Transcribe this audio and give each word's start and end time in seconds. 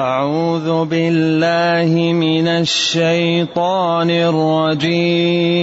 أعوذ 0.00 0.84
بالله 0.84 2.12
من 2.12 2.48
الشيطان 2.48 4.10
الرجيم. 4.10 5.60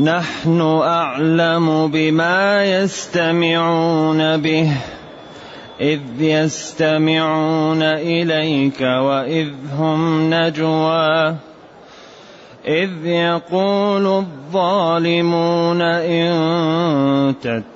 نحن 0.00 0.60
أعلم 0.82 1.86
بما 1.92 2.64
يستمعون 2.64 4.36
به 4.36 4.72
إذ 5.80 6.00
يستمعون 6.20 7.82
إليك 7.82 8.80
وإذ 8.80 9.48
هم 9.78 10.34
نجوى 10.34 11.36
إذ 12.68 13.06
يقول 13.06 14.06
الظالمون 14.06 15.82
إن 15.82 17.34
تتبعون 17.40 17.75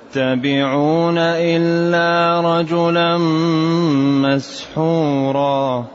إلا 1.17 2.41
رجلا 2.45 3.17
مسحورا. 4.27 5.85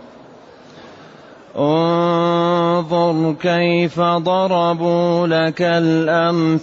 انظر 1.58 3.34
كيف 3.42 4.00
ضربوا 4.00 5.26
لك 5.26 5.62
الأمثال. 5.62 6.62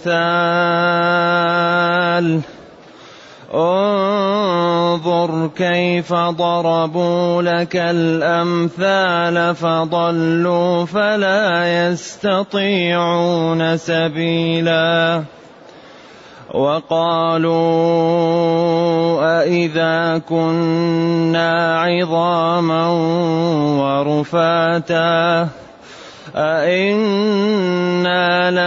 انظر 3.54 5.50
كيف 5.56 6.14
ضربوا 6.14 7.42
لك 7.42 7.76
الأمثال. 7.76 9.54
فضلوا 9.54 10.84
فلا 10.84 11.88
يستطيعون 11.88 13.76
سبيلا. 13.76 15.22
وقالوا 16.54 17.54
أإذا 19.42 20.18
كنا 20.28 21.80
عظاما 21.80 22.88
ورفاتا 23.82 25.48
أئنا 26.36 27.50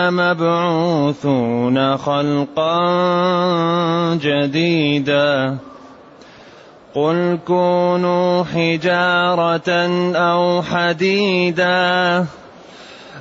لمبعوثون 0.10 1.78
خلقا 1.98 2.80
جديدا 4.22 5.58
قل 6.96 7.40
كونوا 7.48 8.44
حجارة 8.44 9.70
أو 10.16 10.62
حديدا 10.62 12.26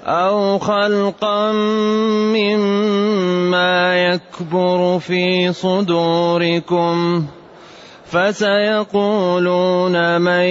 أو 0.06 0.58
خلقا 0.58 1.52
مما 2.32 3.96
يكبر 4.06 4.98
في 4.98 5.52
صدوركم 5.52 7.24
فسيقولون 8.06 9.96
من 10.20 10.46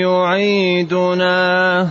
يعيدنا 0.00 1.88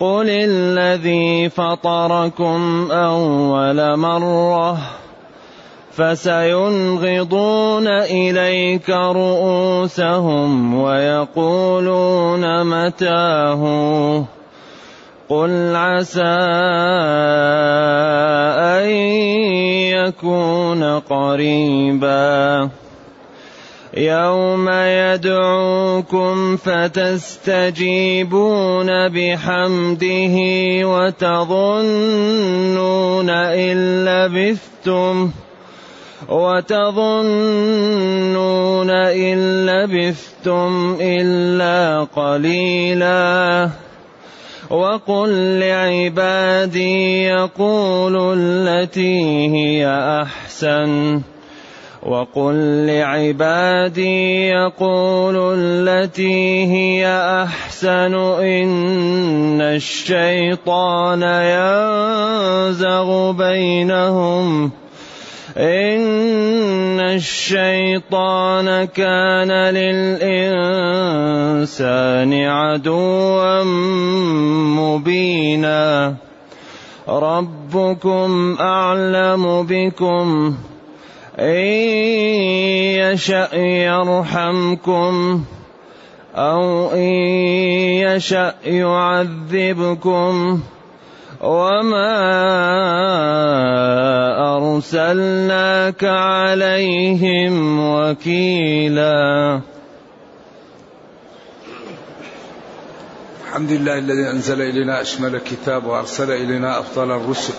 قل 0.00 0.26
الذي 0.30 1.48
فطركم 1.48 2.88
اول 2.90 3.96
مره 3.96 4.78
فسينغضون 5.92 7.86
اليك 7.88 8.90
رؤوسهم 8.90 10.74
ويقولون 10.74 12.64
متاه 12.66 13.60
قل 15.30 15.76
عسى 15.76 16.22
أن 18.58 18.90
يكون 19.94 20.98
قريبا. 20.98 22.68
يوم 23.96 24.68
يدعوكم 24.70 26.56
فتستجيبون 26.56 28.08
بحمده 29.08 30.36
وتظنون 30.88 31.80
إن 33.30 34.04
لبثتم 34.04 35.30
وتظنون 36.28 37.30
إن 38.90 39.66
لبثتم 39.66 40.96
إلا 41.00 42.04
قليلا. 42.16 43.68
وقل 44.70 45.58
لعبادي 45.58 47.24
يقولوا 47.24 48.34
التي 48.38 49.48
هي 49.48 49.86
أحسن. 50.22 51.20
وقل 52.02 52.86
لعبادي 52.86 54.48
يقولوا 54.48 55.54
التي 55.58 56.66
هي 56.66 57.06
أحسن. 57.42 58.14
إن 58.14 59.60
الشيطان 59.60 61.22
ينزغ 61.22 63.32
بينهم. 63.32 64.70
إن 65.56 67.00
الشيطان 67.00 68.84
كان 68.84 69.50
للإنسان 69.74 70.30
عدوا 72.44 73.64
مبينا. 74.78 76.14
ربكم 77.08 78.56
أعلم 78.60 79.66
بكم. 79.70 80.54
إن 81.38 81.66
يشأ 83.00 83.54
يرحمكم 83.56 85.44
أو 86.36 86.90
إن 86.90 87.12
يشأ 88.06 88.54
يعذبكم. 88.64 90.60
وما 91.40 92.16
أرسلناك 94.56 96.04
عليهم 96.04 97.80
وكيلا 97.80 99.60
الحمد 103.46 103.72
لله 103.72 103.98
الذي 103.98 104.30
أنزل 104.30 104.62
إلينا 104.62 105.00
أشمل 105.00 105.34
الكتاب 105.34 105.86
وأرسل 105.86 106.30
إلينا 106.30 106.78
أفضل 106.80 107.10
الرسل 107.10 107.54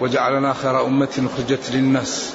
وجعلنا 0.00 0.52
خير 0.52 0.86
أمة 0.86 1.28
أخرجت 1.34 1.70
للناس 1.74 2.34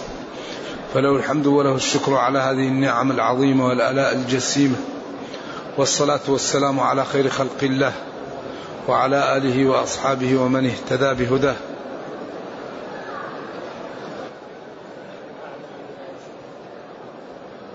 فله 0.94 1.16
الحمد 1.16 1.47
وله 1.47 1.75
الشكر 1.75 2.16
على 2.16 2.40
هذه 2.40 2.68
النعم 2.68 3.12
العظيمة 3.12 3.68
والآلاء 3.68 4.13
الجسيمة 4.16 4.75
والصلاة 5.78 6.19
والسلام 6.28 6.80
على 6.80 7.06
خير 7.06 7.30
خلق 7.30 7.63
الله 7.63 7.94
وعلى 8.88 9.38
آله 9.38 9.66
وأصحابه 9.69 10.42
ومن 10.42 10.66
اهتدى 10.66 11.25
بهداه. 11.25 11.56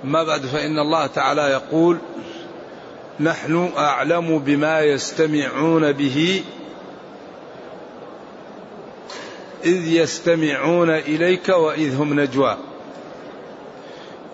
ما 0.04 0.22
بعد 0.22 0.40
فإن 0.40 0.78
الله 0.78 1.06
تعالى 1.06 1.42
يقول 1.42 1.98
نحن 3.20 3.70
أعلم 3.76 4.38
بما 4.38 4.80
يستمعون 4.80 5.92
به 5.92 6.44
إذ 9.64 9.86
يستمعون 9.86 10.90
إليك 10.90 11.48
وإذ 11.48 11.96
هم 11.96 12.20
نجوى. 12.20 12.56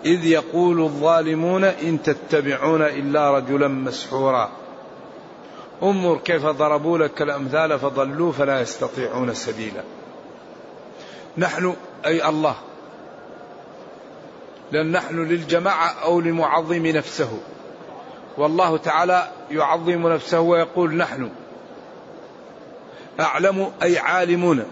إذ 0.05 0.25
يقول 0.25 0.81
الظالمون 0.81 1.63
إن 1.63 2.03
تتبعون 2.03 2.81
إلا 2.81 3.37
رجلا 3.37 3.67
مسحورا. 3.67 4.62
انظر 5.83 6.17
كيف 6.17 6.45
ضربوا 6.45 6.97
لك 6.97 7.21
الأمثال 7.21 7.79
فضلوا 7.79 8.31
فلا 8.31 8.61
يستطيعون 8.61 9.33
سبيلا. 9.33 9.83
نحن 11.37 11.75
أي 12.05 12.29
الله. 12.29 12.55
لأن 14.71 14.91
نحن 14.91 15.15
للجماعة 15.15 15.87
أو 16.03 16.19
لمعظم 16.21 16.85
نفسه. 16.85 17.39
والله 18.37 18.77
تعالى 18.77 19.27
يعظم 19.51 20.07
نفسه 20.07 20.39
ويقول 20.39 20.95
نحن. 20.95 21.29
أعلم 23.19 23.71
أي 23.83 23.97
عالمون 23.97 24.65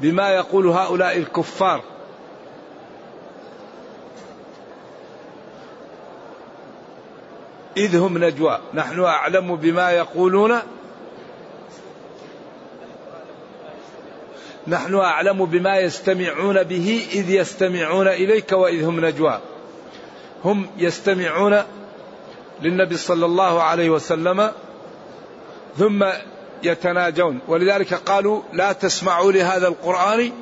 بما 0.00 0.30
يقول 0.30 0.66
هؤلاء 0.66 1.16
الكفار. 1.16 1.93
إذ 7.76 7.96
هم 7.96 8.24
نجوى. 8.24 8.58
نحن 8.74 9.00
أعلم 9.00 9.56
بما 9.56 9.90
يقولون. 9.90 10.58
نحن 14.68 14.94
أعلم 14.94 15.44
بما 15.44 15.78
يستمعون 15.78 16.62
به 16.62 17.06
إذ 17.12 17.30
يستمعون 17.30 18.08
إليك 18.08 18.52
وإذ 18.52 18.84
هم 18.84 19.04
نجوى. 19.04 19.40
هم 20.44 20.66
يستمعون 20.78 21.62
للنبي 22.62 22.96
صلى 22.96 23.26
الله 23.26 23.62
عليه 23.62 23.90
وسلم 23.90 24.50
ثم 25.78 26.04
يتناجون. 26.62 27.38
ولذلك 27.48 27.94
قالوا 27.94 28.42
لا 28.52 28.72
تسمعوا 28.72 29.32
لهذا 29.32 29.68
القرآن 29.68 30.32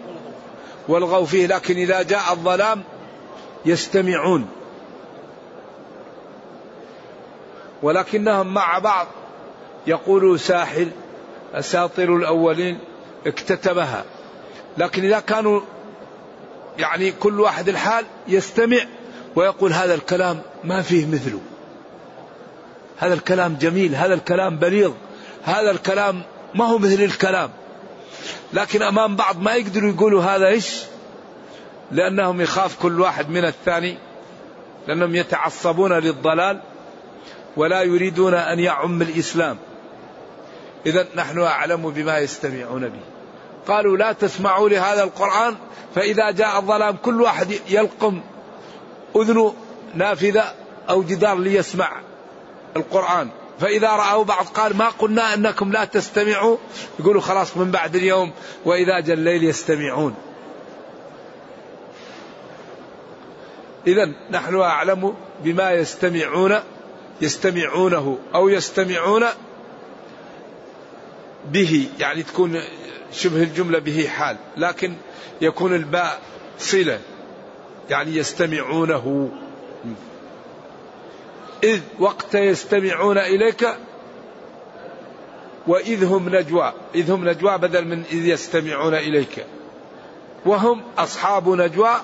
والغوا 0.88 1.26
فيه. 1.26 1.46
لكن 1.46 1.76
إذا 1.76 2.02
جاء 2.02 2.32
الظلام 2.32 2.82
يستمعون. 3.66 4.61
ولكنهم 7.82 8.54
مع 8.54 8.78
بعض 8.78 9.06
يقولوا 9.86 10.36
ساحر 10.36 10.86
أساطير 11.54 12.16
الأولين 12.16 12.78
اكتتبها. 13.26 14.04
لكن 14.78 15.04
إذا 15.04 15.20
كانوا 15.20 15.60
يعني 16.78 17.12
كل 17.12 17.40
واحد 17.40 17.68
الحال 17.68 18.04
يستمع 18.28 18.78
ويقول 19.36 19.72
هذا 19.72 19.94
الكلام 19.94 20.40
ما 20.64 20.82
فيه 20.82 21.06
مثله. 21.06 21.40
هذا 22.98 23.14
الكلام 23.14 23.56
جميل 23.60 23.94
هذا 23.94 24.14
الكلام 24.14 24.56
بليغ 24.56 24.92
هذا 25.44 25.70
الكلام 25.70 26.22
ما 26.54 26.64
هو 26.64 26.78
مثل 26.78 27.02
الكلام. 27.02 27.50
لكن 28.52 28.82
أمام 28.82 29.16
بعض 29.16 29.40
ما 29.40 29.54
يقدروا 29.54 29.92
يقولوا 29.92 30.22
هذا 30.22 30.46
إيش؟ 30.46 30.82
لأنهم 31.90 32.40
يخاف 32.40 32.82
كل 32.82 33.00
واحد 33.00 33.30
من 33.30 33.44
الثاني 33.44 33.98
لأنهم 34.88 35.14
يتعصبون 35.14 35.92
للضلال. 35.92 36.60
ولا 37.56 37.82
يريدون 37.82 38.34
أن 38.34 38.58
يعم 38.58 39.02
الإسلام. 39.02 39.58
إذا 40.86 41.06
نحن 41.14 41.40
أعلم 41.40 41.90
بما 41.90 42.18
يستمعون 42.18 42.88
به. 42.88 43.00
قالوا 43.66 43.96
لا 43.96 44.12
تسمعوا 44.12 44.68
لهذا 44.68 45.02
القرآن 45.02 45.56
فإذا 45.94 46.30
جاء 46.30 46.58
الظلام 46.58 46.96
كل 46.96 47.22
واحد 47.22 47.60
يلقم 47.68 48.20
أذنه 49.16 49.54
نافذة 49.94 50.44
أو 50.90 51.02
جدار 51.02 51.38
ليسمع 51.38 51.92
القرآن. 52.76 53.28
فإذا 53.60 53.90
رأوا 53.90 54.24
بعض 54.24 54.46
قال 54.46 54.76
ما 54.76 54.88
قلنا 54.88 55.34
أنكم 55.34 55.72
لا 55.72 55.84
تستمعوا 55.84 56.56
يقولوا 57.00 57.20
خلاص 57.20 57.56
من 57.56 57.70
بعد 57.70 57.96
اليوم 57.96 58.32
وإذا 58.64 59.00
جاء 59.00 59.16
الليل 59.16 59.44
يستمعون. 59.44 60.14
إذا 63.86 64.12
نحن 64.30 64.60
أعلم 64.60 65.14
بما 65.44 65.72
يستمعون 65.72 66.60
يستمعونه 67.22 68.18
أو 68.34 68.48
يستمعون 68.48 69.24
به 71.52 71.88
يعني 71.98 72.22
تكون 72.22 72.60
شبه 73.12 73.42
الجملة 73.42 73.78
به 73.78 74.08
حال 74.08 74.36
لكن 74.56 74.94
يكون 75.40 75.74
الباء 75.74 76.20
صلة 76.58 77.00
يعني 77.90 78.16
يستمعونه. 78.16 79.30
إذ 81.64 81.80
وقت 81.98 82.34
يستمعون 82.34 83.18
إليك 83.18 83.68
وإذ 85.66 86.04
هم 86.04 86.36
نجوى 86.36 86.72
إذ 86.94 87.10
هم 87.10 87.28
نجوى 87.28 87.58
بدل 87.58 87.84
من 87.84 88.02
إذ 88.12 88.26
يستمعون 88.26 88.94
إليك. 88.94 89.46
وهم 90.46 90.82
أصحاب 90.98 91.48
نجوى 91.48 91.94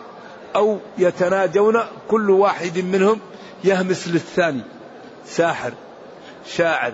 أو 0.56 0.78
يتناجون 0.98 1.80
كل 2.08 2.30
واحد 2.30 2.78
منهم 2.78 3.20
يهمس 3.64 4.08
للثاني. 4.08 4.77
ساحر 5.26 5.72
شاعر 6.46 6.92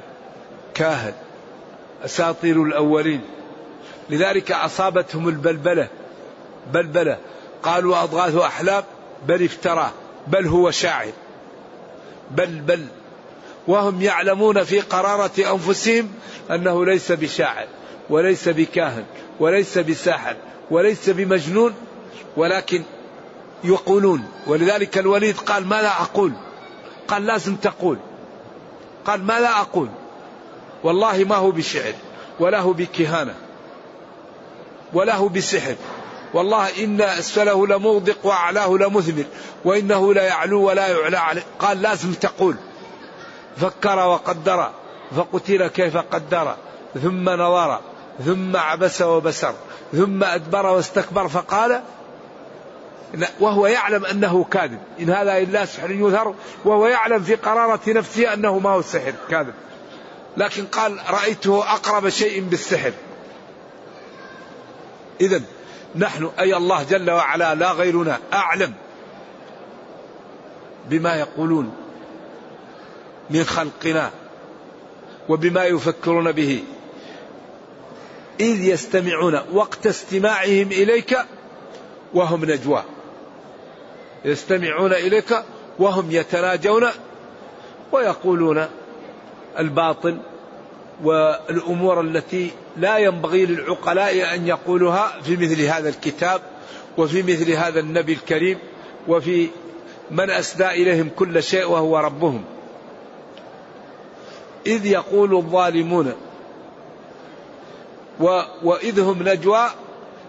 كاهن 0.75 1.13
أساطير 2.05 2.63
الأولين. 2.63 3.21
لذلك 4.11 4.53
أصابتهم 4.53 5.29
البلبلة 5.29 5.89
بلبلة. 6.73 7.19
قالوا 7.63 8.03
أضغاث 8.03 8.37
أحلام 8.37 8.85
بل 9.29 9.45
افتراه 9.45 9.91
بل 10.27 10.47
هو 10.47 10.71
شاعر. 10.71 11.13
بل 12.31 12.47
بل. 12.47 12.87
وهم 13.67 14.03
يعلمون 14.03 14.65
في 14.65 14.81
قرارة 14.81 15.53
أنفسهم 15.53 16.09
أنه 16.51 16.85
ليس 16.85 17.13
بشاعر 17.13 17.67
وليس 18.11 18.49
بكاهن 18.49 19.05
وليس 19.41 19.79
بساحر 19.79 20.37
وليس 20.71 21.11
بمجنون 21.11 21.75
ولكن 22.37 22.83
يقولون. 23.65 24.25
ولذلك 24.47 24.99
الوليد 24.99 25.37
قال 25.37 25.67
ماذا 25.67 25.89
أقول؟ 25.89 26.33
قال 27.09 27.27
لازم 27.27 27.57
تقول. 27.57 27.99
قال 29.07 29.25
ما 29.25 29.41
لا 29.41 29.61
أقول. 29.61 29.89
والله 30.85 31.25
ما 31.25 31.37
هو 31.37 31.51
بشعر 31.51 31.93
ولا 32.41 32.61
هو 32.61 32.73
بكهانة 32.73 33.35
ولا 34.93 35.15
هو 35.15 35.29
بسحر. 35.29 35.75
والله 36.35 36.85
إن 36.85 37.01
أسفله 37.01 37.67
لمغدق 37.67 38.17
وأعلاه 38.25 38.69
لمثمر 38.69 39.25
وإنه 39.65 40.15
لا 40.15 40.23
يعلو 40.23 40.63
ولا 40.63 40.89
يعلى 40.89 41.17
عليه. 41.17 41.43
قال 41.59 41.83
لازم 41.83 42.13
تقول. 42.13 42.57
فكر 43.57 43.99
وقدر 43.99 44.71
فقتل 45.17 45.67
كيف 45.67 45.97
قدر 45.97 46.55
ثم 47.03 47.31
نظر 47.31 47.81
ثم 48.25 48.57
عبس 48.57 49.03
وبسر 49.03 49.55
ثم 49.93 50.25
أدبر 50.25 50.67
واستكبر. 50.67 51.29
فقال 51.29 51.81
وهو 53.41 53.67
يعلم 53.67 54.05
أنه 54.05 54.45
كاذب. 54.45 54.79
إن 55.01 55.11
هذا 55.11 55.39
إلا 55.39 55.65
سحر 55.65 55.91
يظهر 55.91 56.35
وهو 56.65 56.87
يعلم 56.87 57.23
في 57.23 57.35
قرارة 57.35 57.81
نفسه 57.89 58.33
أنه 58.33 58.59
ما 58.59 58.71
هو 58.71 58.79
السحر 58.79 59.13
كاذب. 59.31 59.55
لكن 60.37 60.65
قال 60.65 60.99
رأيته 61.11 61.73
أقرب 61.73 62.09
شيء 62.09 62.41
بالسحر. 62.41 62.93
إذا 65.21 65.43
نحن 65.97 66.31
أي 66.39 66.57
الله 66.57 66.83
جل 66.83 67.11
وعلا 67.11 67.55
لا 67.55 67.73
غيرنا 67.73 68.19
أعلم 68.33 68.73
بما 70.91 71.15
يقولون 71.15 71.75
من 73.31 73.45
خلقنا 73.45 74.11
وبما 75.29 75.65
يفكرون 75.65 76.33
به. 76.33 76.65
إذ 78.41 78.65
يستمعون 78.65 79.41
وقت 79.53 79.87
استماعهم 79.87 80.69
إليك 80.73 81.19
وهم 82.15 82.45
نجوى. 82.45 82.83
يستمعون 84.25 84.93
إليك 84.93 85.43
وهم 85.79 86.11
يتناجون 86.11 86.87
ويقولون 87.93 88.67
الباطل 89.59 90.19
والأمور 91.03 92.01
التي 92.01 92.51
لا 92.77 92.99
ينبغي 92.99 93.47
للعقلاء 93.47 94.35
أن 94.35 94.47
يقولها 94.47 95.21
في 95.23 95.37
مثل 95.37 95.63
هذا 95.63 95.89
الكتاب 95.89 96.41
وفي 96.99 97.23
مثل 97.23 97.51
هذا 97.51 97.81
النبي 97.81 98.13
الكريم 98.13 98.59
وفي 99.09 99.49
من 100.11 100.31
أسدى 100.31 100.67
إليهم 100.67 101.11
كل 101.17 101.43
شيء 101.43 101.71
وهو 101.71 101.99
ربهم. 101.99 102.45
إذ 104.67 104.87
يقول 104.87 105.35
الظالمون 105.35 106.13
وإذ 108.63 109.01
هم 109.01 109.29
نجوى 109.29 109.67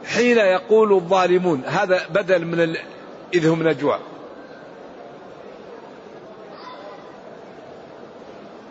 حين 0.06 0.38
يقول 0.38 0.94
الظالمون. 0.94 1.62
هذا 1.66 2.06
بدل 2.10 2.46
من 2.46 2.76
إذ 3.34 3.48
هم 3.48 3.68
نجوى. 3.68 4.00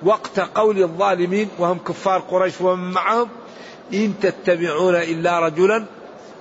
وقت 0.02 0.40
قول 0.40 0.82
الظالمين 0.82 1.48
وهم 1.58 1.78
كفار 1.78 2.20
قريش 2.20 2.60
ومن 2.60 2.90
معهم 2.90 3.28
إن 3.94 4.14
تتبعون 4.22 4.94
إلا 4.94 5.40
رجلا 5.40 5.84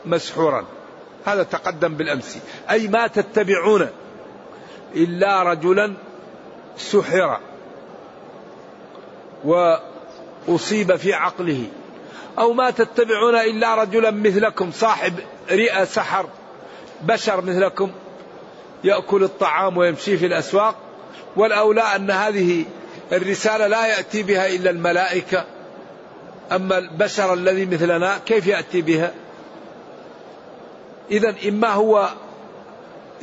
مسحورا. 0.06 0.66
هذا 1.26 1.44
تقدم 1.44 1.94
بالأمس. 1.94 2.38
أي 2.70 2.88
ما 2.88 3.08
تتبعون 3.08 3.90
إلا 4.96 5.44
رجلا 5.44 5.94
سحر 6.78 7.40
وأصيب 9.44 10.96
في 10.96 11.14
عقله. 11.14 11.66
أو 12.40 12.54
ما 12.54 12.70
تتبعون 12.70 13.36
إلا 13.36 13.76
رجلا 13.76 14.12
مثلكم 14.12 14.72
صاحب 14.72 15.14
رئة 15.52 15.84
سحر 15.84 16.26
بشر 17.02 17.42
مثلكم 17.42 17.92
يأكل 18.84 19.24
الطعام 19.24 19.78
ويمشي 19.78 20.18
في 20.18 20.25
الأسواق 20.25 20.75
والأولى 21.36 21.82
أن 21.82 22.12
هذه 22.12 22.66
الرسالة 23.12 23.68
لا 23.68 23.88
يأتي 23.88 24.24
بها 24.24 24.48
إلا 24.48 24.70
الملائكة. 24.70 25.46
أما 26.52 26.78
البشر 26.78 27.34
الذي 27.34 27.66
مثلنا 27.66 28.18
كيف 28.25 28.48
يأتي 28.48 28.82
بها؟ 28.82 29.12
إذا 31.12 31.36
إما 31.48 31.70
هو 31.70 32.10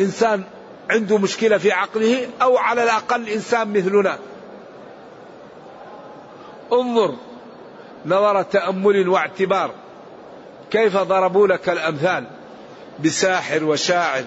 إنسان 0.00 0.42
عنده 0.90 1.18
مشكلة 1.18 1.58
في 1.58 1.72
عقله 1.72 2.28
أو 2.42 2.58
على 2.58 2.82
الأقل 2.82 3.28
إنسان 3.28 3.72
مثلنا. 3.72 4.18
انظر 6.72 7.14
نظر 8.06 8.42
تأمل 8.42 9.08
واعتبار. 9.08 9.70
كيف 10.70 10.96
ضربوا 10.96 11.46
لك 11.46 11.68
الأمثال؟ 11.68 12.24
بساحر 13.04 13.64
وشاعر. 13.64 14.24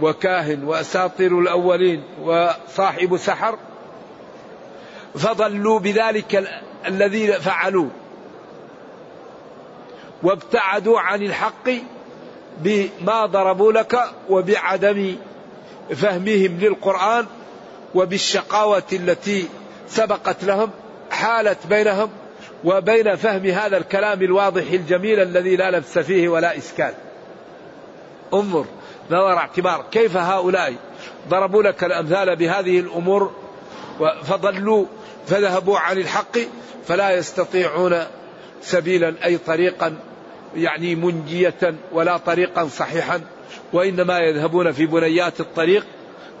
وكاهن 0.00 0.64
وأساطير 0.64 1.38
الأولين 1.38 2.02
وصاحب 2.22 3.16
سحر 3.16 3.58
فضلوا 5.14 5.78
بذلك 5.78 6.48
الذي 6.86 7.32
فعلوا 7.32 7.88
وابتعدوا 10.22 11.00
عن 11.00 11.22
الحق 11.22 11.70
بما 12.58 13.26
ضربوا 13.26 13.72
لك 13.72 13.98
وبعدم 14.30 15.16
فهمهم 15.90 16.58
للقرآن 16.60 17.26
وبالشقاوة 17.94 18.82
التي 18.92 19.48
سبقت 19.88 20.44
لهم 20.44 20.70
حالت 21.10 21.66
بينهم 21.66 22.10
وبين 22.64 23.16
فهم 23.16 23.46
هذا 23.46 23.76
الكلام 23.76 24.22
الواضح 24.22 24.70
الجميل 24.70 25.20
الذي 25.20 25.56
لا 25.56 25.70
لبس 25.70 25.98
فيه 25.98 26.28
ولا 26.28 26.58
إسكان 26.58 26.92
انظر. 28.34 28.64
نظر 29.10 29.36
اعتبار 29.36 29.84
كيف 29.90 30.16
هؤلاء 30.16 30.74
ضربوا 31.28 31.62
لك 31.62 31.84
الأمثال 31.84 32.36
بهذه 32.36 32.80
الأمور 32.80 33.32
فضلوا 34.22 34.86
فذهبوا 35.26 35.78
عن 35.78 35.98
الحق 35.98 36.38
فلا 36.86 37.10
يستطيعون 37.10 38.04
سبيلا 38.62 39.14
أي 39.24 39.38
طريقا 39.38 39.96
يعني 40.56 40.94
منجية 40.94 41.74
ولا 41.92 42.16
طريقا 42.16 42.68
صحيحا 42.68 43.20
وإنما 43.72 44.18
يذهبون 44.18 44.72
في 44.72 44.86
بنيات 44.86 45.40
الطريق 45.40 45.86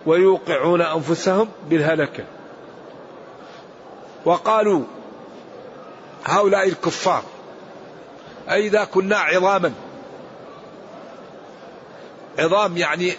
ويوقعون 0.06 0.80
أنفسهم 0.80 1.48
بالهلكة. 1.70 2.24
وقالوا 4.24 4.82
هؤلاء 6.24 6.68
الكفار 6.68 7.22
أئذا 8.50 8.84
كنا 8.84 9.16
عظاما 9.16 9.72
عظام 12.38 12.76
يعني 12.76 13.12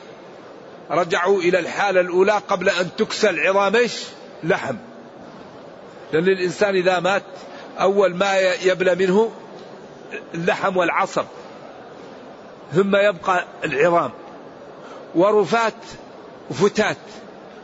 رجعوا 0.92 1.40
إلى 1.40 1.60
الحالة 1.60 2.02
الأولى 2.02 2.32
قبل 2.32 2.70
أن 2.70 2.90
تكسى 2.98 3.30
العظام 3.30 3.76
إيش؟ 3.76 4.04
لحم. 4.44 4.76
لأن 6.14 6.24
الإنسان 6.24 6.76
إذا 6.76 7.00
مات 7.00 7.24
أول 7.80 8.16
ما 8.16 8.40
يبلى 8.40 8.96
منه 8.96 9.32
اللحم 10.34 10.78
والعصب 10.78 11.26
ثم 12.74 12.96
يبقى 12.96 13.46
العظام. 13.64 14.12
ورفات 15.16 15.74
وفتات 16.50 16.98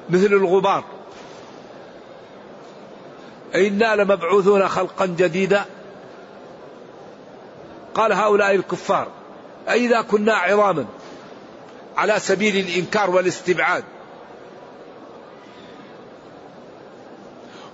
مثل 0.10 0.26
الغبار. 0.26 0.84
إنا 3.56 3.96
لمبعوثون 3.96 4.68
خلقا 4.68 5.06
جديدا. 5.06 5.66
قال 7.94 8.14
هؤلاء 8.14 8.56
الكفار 8.56 9.08
أئذا 9.70 10.02
كنا 10.02 10.34
عظاما؟ 10.34 10.86
على 11.98 12.20
سبيل 12.20 12.68
الإنكار 12.68 13.10
والاستبعاد. 13.10 13.84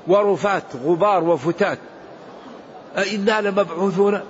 ورفات 0.07 0.63
غبار 0.83 1.23
وفتات. 1.23 1.79
أئنا 2.97 3.41
لمبعوثون. 3.41 4.21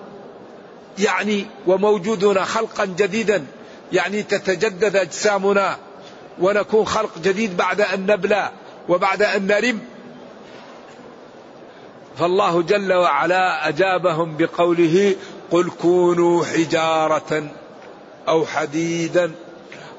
يعني 1.00 1.46
وموجودون 1.68 2.46
خلقا 2.46 2.86
جديدا. 2.86 3.46
يعني 3.94 4.24
تتجدد 4.24 4.96
أجسامنا. 4.96 5.78
ونكون 6.40 6.86
خلق 6.86 7.20
جديد 7.20 7.58
بعد 7.58 7.82
أن 7.82 8.06
نبلى 8.06 8.52
وبعد 8.90 9.22
أن 9.22 9.48
نرم. 9.48 9.80
فالله 12.20 12.62
جل 12.62 12.94
وعلا 12.94 13.68
أجابهم 13.70 14.38
بقوله 14.38 15.16
قل 15.52 15.70
كونوا 15.82 16.46
حجارة 16.46 17.48
أو 18.28 18.46
حديدا. 18.46 19.32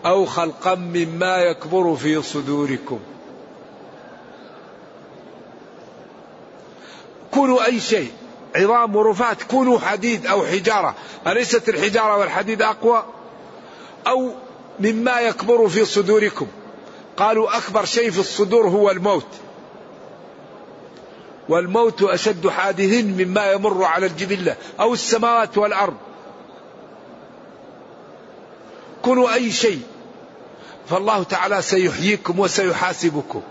أو 0.06 0.26
خلقا 0.26 0.74
مما 0.74 1.36
يكبر 1.36 1.96
في 1.96 2.22
صدوركم. 2.22 3.00
كونوا 7.30 7.64
أي 7.64 7.80
شيء 7.80 8.12
عظام 8.56 8.96
ورفات 8.96 9.42
كونوا 9.42 9.78
حديد 9.78 10.26
أو 10.26 10.46
حجارة. 10.46 10.94
أليست 11.26 11.68
الحجارة 11.68 12.16
والحديد 12.16 12.62
أقوى؟ 12.62 13.04
أو 14.06 14.30
مما 14.80 15.20
يكبر 15.20 15.68
في 15.68 15.84
صدوركم. 15.84 16.46
قالوا 17.16 17.56
أكبر 17.56 17.84
شيء 17.84 18.10
في 18.10 18.18
الصدور 18.18 18.68
هو 18.68 18.90
الموت. 18.90 19.26
والموت 21.48 22.02
أشد 22.02 22.48
حادث 22.48 23.04
مما 23.04 23.52
يمر 23.52 23.84
على 23.84 24.06
الجبلة 24.06 24.56
أو 24.80 24.92
السماوات 24.94 25.58
والأرض. 25.58 25.96
كونوا 29.02 29.34
أي 29.34 29.50
شيء. 29.50 29.82
فالله 30.88 31.22
تعالى 31.22 31.62
سيحييكم 31.62 32.40
وسيحاسبكم. 32.40 33.42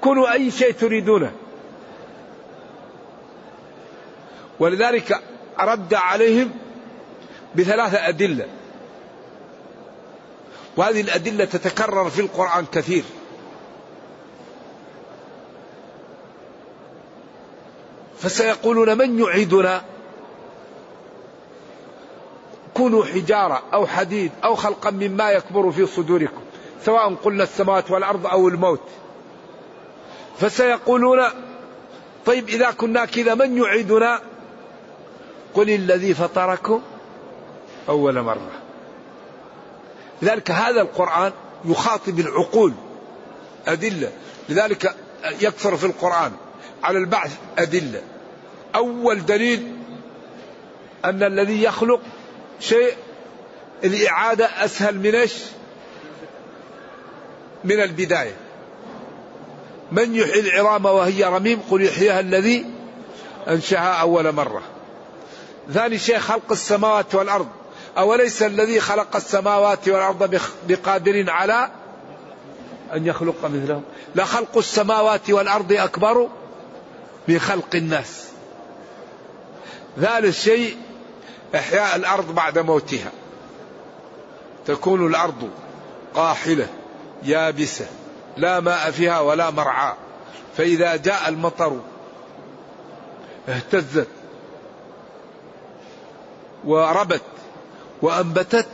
كونوا 0.00 0.32
أي 0.32 0.50
شيء 0.50 0.72
تريدونه. 0.72 1.32
ولذلك 4.60 5.20
رد 5.60 5.94
عليهم 5.94 6.50
بثلاثة 7.54 8.08
أدلة. 8.08 8.46
وهذه 10.76 11.00
الأدلة 11.00 11.44
تتكرر 11.44 12.10
في 12.10 12.20
القرآن 12.20 12.66
كثير. 12.72 13.04
فسيقولون 18.18 18.98
من 18.98 19.18
يعيدنا؟ 19.18 19.82
كونوا 22.80 23.04
حجارة 23.04 23.62
أو 23.72 23.86
حديد 23.86 24.32
أو 24.44 24.54
خلقا 24.54 24.90
مما 24.90 25.30
يكبر 25.30 25.70
في 25.70 25.86
صدوركم 25.86 26.40
سواء 26.84 27.14
قلنا 27.14 27.42
السماوات 27.42 27.90
والأرض 27.90 28.26
أو 28.26 28.48
الموت. 28.48 28.80
فسيقولون 30.38 31.20
طيب 32.26 32.48
إذا 32.48 32.70
كنا 32.70 33.04
كذا 33.04 33.34
من 33.34 33.58
يعيدنا؟ 33.58 34.20
قل 35.54 35.70
الذي 35.70 36.14
فطركم 36.14 36.82
أول 37.88 38.22
مرة. 38.22 38.50
لذلك 40.22 40.50
هذا 40.50 40.82
القرآن 40.82 41.32
يخاطب 41.64 42.18
العقول 42.18 42.72
أدلة. 43.66 44.12
لذلك 44.48 44.94
يكثر 45.40 45.76
في 45.76 45.86
القرآن 45.86 46.32
على 46.82 46.98
البعث 46.98 47.36
أدلة. 47.58 48.02
أول 48.74 49.26
دليل 49.26 49.76
أن 51.04 51.22
الذي 51.22 51.62
يخلق 51.62 52.00
شيء 52.60 52.94
الإعادة 53.84 54.64
أسهل 54.64 54.98
من 54.98 55.14
إيش؟ 55.14 55.34
من 57.64 57.80
البداية. 57.80 58.36
من 59.92 60.14
يحيي 60.14 60.60
العظام 60.60 60.84
وهي 60.84 61.24
رميم 61.24 61.60
قل 61.70 61.82
يحييها 61.82 62.20
الذي 62.20 62.66
أنشأها 63.48 64.00
أول 64.00 64.32
مرة. 64.32 64.62
ثاني 65.72 65.98
شيء 65.98 66.18
خلق 66.18 66.50
السماوات 66.50 67.14
والأرض. 67.14 67.48
أوليس 67.98 68.42
الذي 68.42 68.80
خلق 68.80 69.16
السماوات 69.16 69.88
والأرض 69.88 70.40
بقادر 70.68 71.30
على 71.30 71.70
أن 72.92 73.06
يخلق 73.06 73.44
مثلهم؟ 73.44 73.82
لخلق 74.14 74.58
السماوات 74.58 75.30
والأرض 75.30 75.72
أكبر 75.72 76.28
من 77.28 77.38
خلق 77.38 77.74
الناس. 77.74 78.24
ثالث 80.00 80.44
شيء 80.44 80.76
إحياء 81.54 81.96
الأرض 81.96 82.34
بعد 82.34 82.58
موتها. 82.58 83.12
تكون 84.66 85.06
الأرض 85.06 85.50
قاحلة 86.14 86.68
يابسة 87.22 87.86
لا 88.36 88.60
ماء 88.60 88.90
فيها 88.90 89.20
ولا 89.20 89.50
مرعى. 89.50 89.92
فإذا 90.56 90.96
جاء 90.96 91.28
المطر 91.28 91.80
اهتزت 93.48 94.08
وربت 96.64 97.22
وأنبتت 98.02 98.68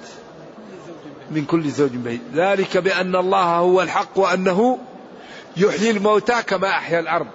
من 1.31 1.45
كل 1.45 1.71
زوج 1.71 1.91
بهيج 1.91 2.21
ذلك 2.35 2.77
بأن 2.77 3.17
الله 3.17 3.45
هو 3.45 3.83
الحق 3.83 4.19
وأنه 4.19 4.79
يحيي 5.57 5.91
الموتى 5.91 6.43
كما 6.43 6.69
أحيا 6.69 7.01
الأرض. 7.01 7.27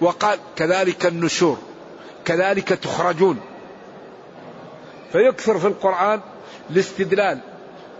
وقال 0.00 0.38
كذلك 0.56 1.06
النشور. 1.06 1.58
كذلك 2.24 2.68
تخرجون. 2.68 3.40
فيكثر 5.12 5.58
في 5.58 5.66
القرآن 5.66 6.20
الاستدلال 6.70 7.38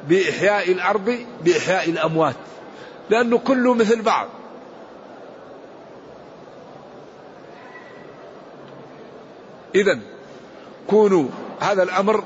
بإحياء 0.08 0.72
الأرض 0.72 1.26
بإحياء 1.44 1.90
الأموات. 1.90 2.36
لأنه 3.10 3.38
كله 3.38 3.74
مثل 3.74 4.02
بعض. 4.02 4.28
إذا 9.74 9.98
كونوا 10.86 11.28
هذا 11.60 11.82
الأمر 11.82 12.24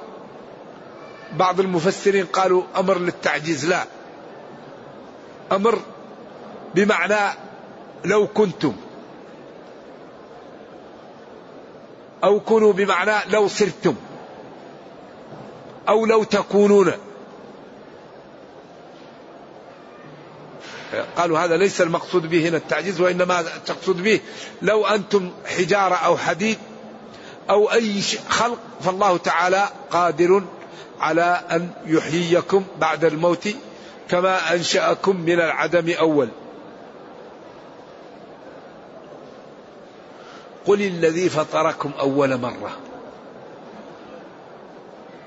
بعض 1.33 1.61
المفسرين 1.61 2.25
قالوا 2.27 2.63
أمر 2.77 2.99
للتعجيز. 2.99 3.67
لا. 3.67 3.85
أمر 5.53 5.79
بمعنى 6.75 7.37
لو 8.05 8.27
كنتم. 8.27 8.77
أو 12.25 12.41
كونوا 12.41 12.73
بمعنى 12.73 13.31
لو 13.31 13.49
صرتم 13.49 13.95
أو 15.89 16.07
لو 16.07 16.25
تكونون. 16.25 16.93
قالوا 21.17 21.39
هذا 21.39 21.57
ليس 21.57 21.81
المقصود 21.81 22.31
به 22.31 22.49
هنا 22.49 22.57
التعجيز 22.57 23.01
وإنما 23.01 23.45
تقصد 23.67 24.03
به 24.03 24.21
لو 24.63 24.87
أنتم 24.87 25.31
حجارة 25.47 25.95
أو 25.95 26.17
حديد 26.17 26.59
أو 27.51 27.73
أي 27.73 28.03
خلق 28.29 28.59
فالله 28.81 29.17
تعالى 29.17 29.69
قادر 29.91 30.43
على 31.01 31.41
أن 31.51 31.71
يحييكم 31.87 32.65
بعد 32.81 33.05
الموت 33.05 33.49
كما 34.09 34.55
أنشأكم 34.55 35.17
من 35.21 35.41
العدم 35.41 35.91
أول. 35.91 36.29
قل 40.67 40.83
الذي 40.83 41.29
فطركم 41.29 41.91
أول 42.01 42.41
مرة. 42.41 42.77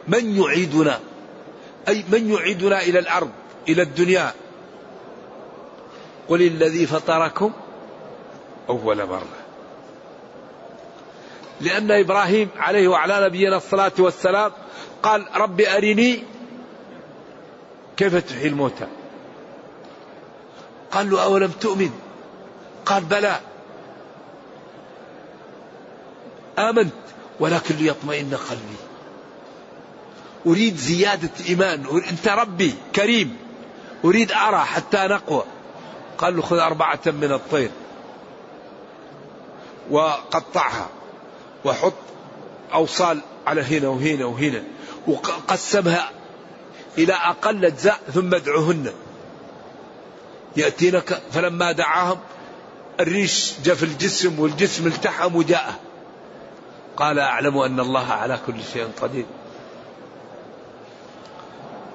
من 0.07 0.37
يعيدنا؟ 0.37 0.99
أي 1.87 2.05
من 2.11 2.31
يعيدنا 2.33 2.81
إلى 2.81 2.99
الأرض 2.99 3.29
إلى 3.69 3.81
الدنيا؟ 3.81 4.33
قل 6.27 6.41
الذي 6.41 6.85
فطركم 6.85 7.51
أول 8.69 9.05
مرة. 9.05 9.39
لأن 11.61 11.91
إبراهيم 11.91 12.49
عليه 12.57 12.87
وعلى 12.87 13.25
نبينا 13.25 13.57
الصلاة 13.57 13.91
والسلام 13.99 14.51
قال 15.03 15.27
رب 15.35 15.61
أرني 15.61 16.23
كيف 17.97 18.15
تحيي 18.15 18.47
الموتى؟ 18.47 18.87
قال 20.91 21.09
له 21.09 21.23
أولم 21.23 21.51
تؤمن؟ 21.51 21.91
قال 22.85 23.03
بلى. 23.03 23.39
آمنت 26.59 26.93
ولكن 27.39 27.75
ليطمئن 27.75 28.35
قلبي. 28.49 28.79
أريد 30.47 30.77
زيادة 30.77 31.29
إيمان 31.49 31.85
أنت 32.09 32.27
ربي 32.27 32.73
كريم. 32.95 33.37
أريد 34.05 34.31
أرى 34.31 34.59
حتى 34.59 34.97
نقوى. 34.97 35.43
قال 36.17 36.35
له 36.35 36.41
خذ 36.41 36.57
أربعة 36.57 36.99
من 37.05 37.31
الطير 37.31 37.69
وقطعها 39.89 40.89
وحط 41.65 41.93
أوصال 42.73 43.19
على 43.47 43.61
هنا 43.61 43.87
وهنا 43.87 44.25
وهنا 44.25 44.63
وقسمها 45.07 46.11
إلى 46.97 47.13
أقل 47.13 47.65
أجزاء 47.65 47.99
ثم 48.13 48.33
ادعوهن 48.33 48.91
يأتينك 50.57 51.21
فلما 51.31 51.71
دعاهم 51.71 52.17
الريش 52.99 53.53
جاء 53.63 53.75
في 53.75 53.83
الجسم 53.83 54.39
والجسم 54.39 54.87
التحم 54.87 55.35
وجاءه. 55.35 55.79
قال 56.99 57.19
أعلم 57.19 57.57
أن 57.57 57.79
الله 57.79 58.07
على 58.11 58.39
كل 58.47 58.63
شيء 58.73 58.91
قدير. 59.01 59.25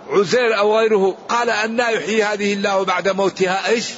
عزير 0.09 0.59
أو 0.59 0.79
غيره 0.79 1.17
قال 1.29 1.51
أن 1.51 1.79
يحيي 1.79 2.25
هذه 2.25 2.53
الله 2.53 2.85
بعد 2.85 3.09
موتها 3.09 3.69
إيش؟ 3.69 3.91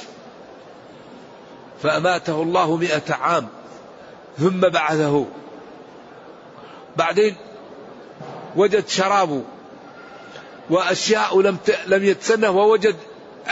فأماته 1.83 2.41
الله 2.41 2.75
مئة 2.75 3.13
عام 3.13 3.47
ثم 4.37 4.59
بعثه. 4.59 5.25
بعدين 6.97 7.35
وجد 8.55 8.87
شرابه 8.87 9.43
وأشياء 10.69 11.41
لم 11.41 11.57
لم 11.87 12.03
يتسنه 12.03 12.49
ووجد 12.49 12.95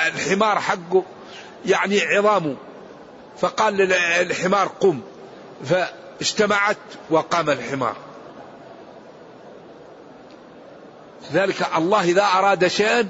الحمار 0.08 0.60
حقه 0.60 1.04
يعني 1.66 2.02
عظامه. 2.02 2.56
فقال 3.40 3.74
للحمار 3.74 4.68
قم. 4.68 5.02
فاجتمعت 6.19 6.77
وقام 7.10 7.50
الحمار. 7.50 7.95
ذلك 11.34 11.67
الله 11.77 12.03
إذا 12.03 12.24
أراد 12.24 12.67
شيئا 12.67 13.10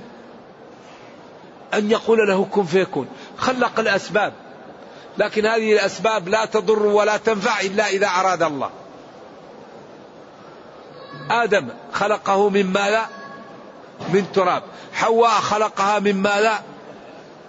أن 1.73 1.91
يقول 1.91 2.27
له 2.27 2.45
كن 2.51 2.65
فيكون. 2.65 3.07
خلق 3.37 3.79
الأسباب 3.79 4.33
لكن 5.17 5.45
هذه 5.45 5.73
الأسباب 5.73 6.27
لا 6.27 6.45
تضر 6.45 6.85
ولا 6.85 7.17
تنفع 7.17 7.61
إلا 7.61 7.87
إذا 7.87 8.07
أراد 8.07 8.43
الله. 8.43 8.69
آدم 11.31 11.67
خلقه 11.93 12.49
من 12.49 12.65
ماذا؟ 12.65 13.09
من 14.13 14.31
تراب. 14.33 14.63
حواء 14.93 15.29
خلقها 15.29 15.99
من 15.99 16.15
ماذا؟ 16.15 16.63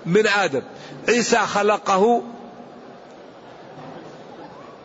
من 0.07 0.27
آدم. 0.27 0.63
عيسى 1.09 1.39
خلقه 1.39 2.23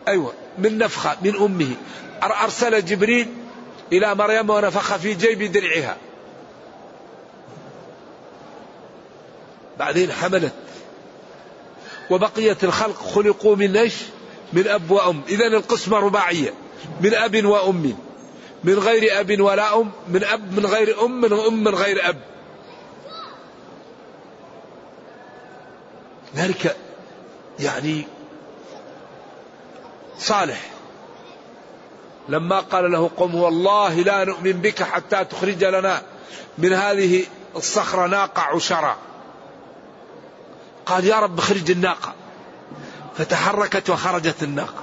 أيوة 0.08 0.32
من 0.58 0.78
نفخة 0.78 1.16
من 1.22 1.36
أمه. 1.36 1.74
أرسل 2.22 2.84
جبريل 2.84 3.28
إلى 3.92 4.14
مريم 4.14 4.50
ونفخ 4.50 4.96
في 4.96 5.14
جيب 5.14 5.52
درعها. 5.52 5.96
بعدين 9.78 10.12
حملت. 10.12 10.52
وبقية 12.10 12.56
الخلق 12.62 12.96
خلقوا 12.96 13.56
من 13.56 13.76
إيش؟ 13.76 13.94
من 14.52 14.68
أب 14.68 14.90
وأم. 14.90 15.20
إذا 15.28 15.46
القسمة 15.46 15.98
رباعية. 15.98 16.54
من 17.00 17.14
أب 17.14 17.44
وأم. 17.44 17.96
من 18.64 18.78
غير 18.78 19.20
أب 19.20 19.40
ولا 19.40 19.80
أم. 19.80 19.90
من 20.08 20.24
أب 20.24 20.58
من 20.58 20.66
غير 20.66 21.04
أم 21.04 21.20
من 21.20 21.32
أم 21.32 21.64
من 21.64 21.74
غير 21.74 22.08
أب. 22.08 22.16
ذلك 26.36 26.76
يعني 27.60 28.04
صالح. 30.22 30.60
لما 32.28 32.60
قال 32.60 32.92
له 32.92 33.10
قم 33.16 33.34
والله 33.34 33.94
لا 33.94 34.24
نؤمن 34.24 34.52
بك 34.52 34.82
حتى 34.82 35.24
تخرج 35.24 35.64
لنا 35.64 36.02
من 36.58 36.72
هذه 36.72 37.26
الصخرة 37.56 38.06
ناقة 38.06 38.42
عشرة. 38.42 38.96
قال 40.86 41.04
يا 41.04 41.20
رب 41.20 41.38
اخرج 41.38 41.70
الناقة. 41.70 42.12
فتحركت 43.16 43.90
وخرجت 43.90 44.42
الناقة. 44.42 44.82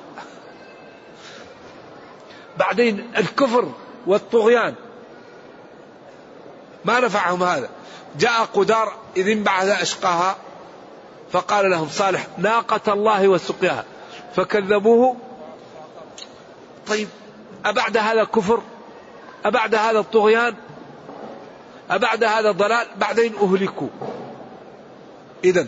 بعدين 2.57 3.11
الكفر 3.17 3.71
والطغيان. 4.07 4.75
ما 6.85 6.99
نفعهم 6.99 7.43
هذا. 7.43 7.69
جاء 8.19 8.45
قدار 8.45 8.93
إذ 9.17 9.29
انبعث 9.29 9.81
أشقاها 9.81 10.35
فقال 11.31 11.69
لهم 11.69 11.89
صالح 11.89 12.27
ناقة 12.37 12.93
الله 12.93 13.27
وسقياها. 13.27 13.85
فكذبوه 14.35 15.28
طيب 16.89 17.07
أبعد 17.65 17.97
هذا 17.97 18.21
الكفر؟ 18.21 18.61
أبعد 19.45 19.75
هذا 19.75 19.99
الطغيان؟ 19.99 20.55
أبعد 21.89 22.23
هذا 22.23 22.49
الضلال؟ 22.49 22.87
بعدين 22.97 23.33
أهلكوا. 23.35 23.87
إذا 25.43 25.67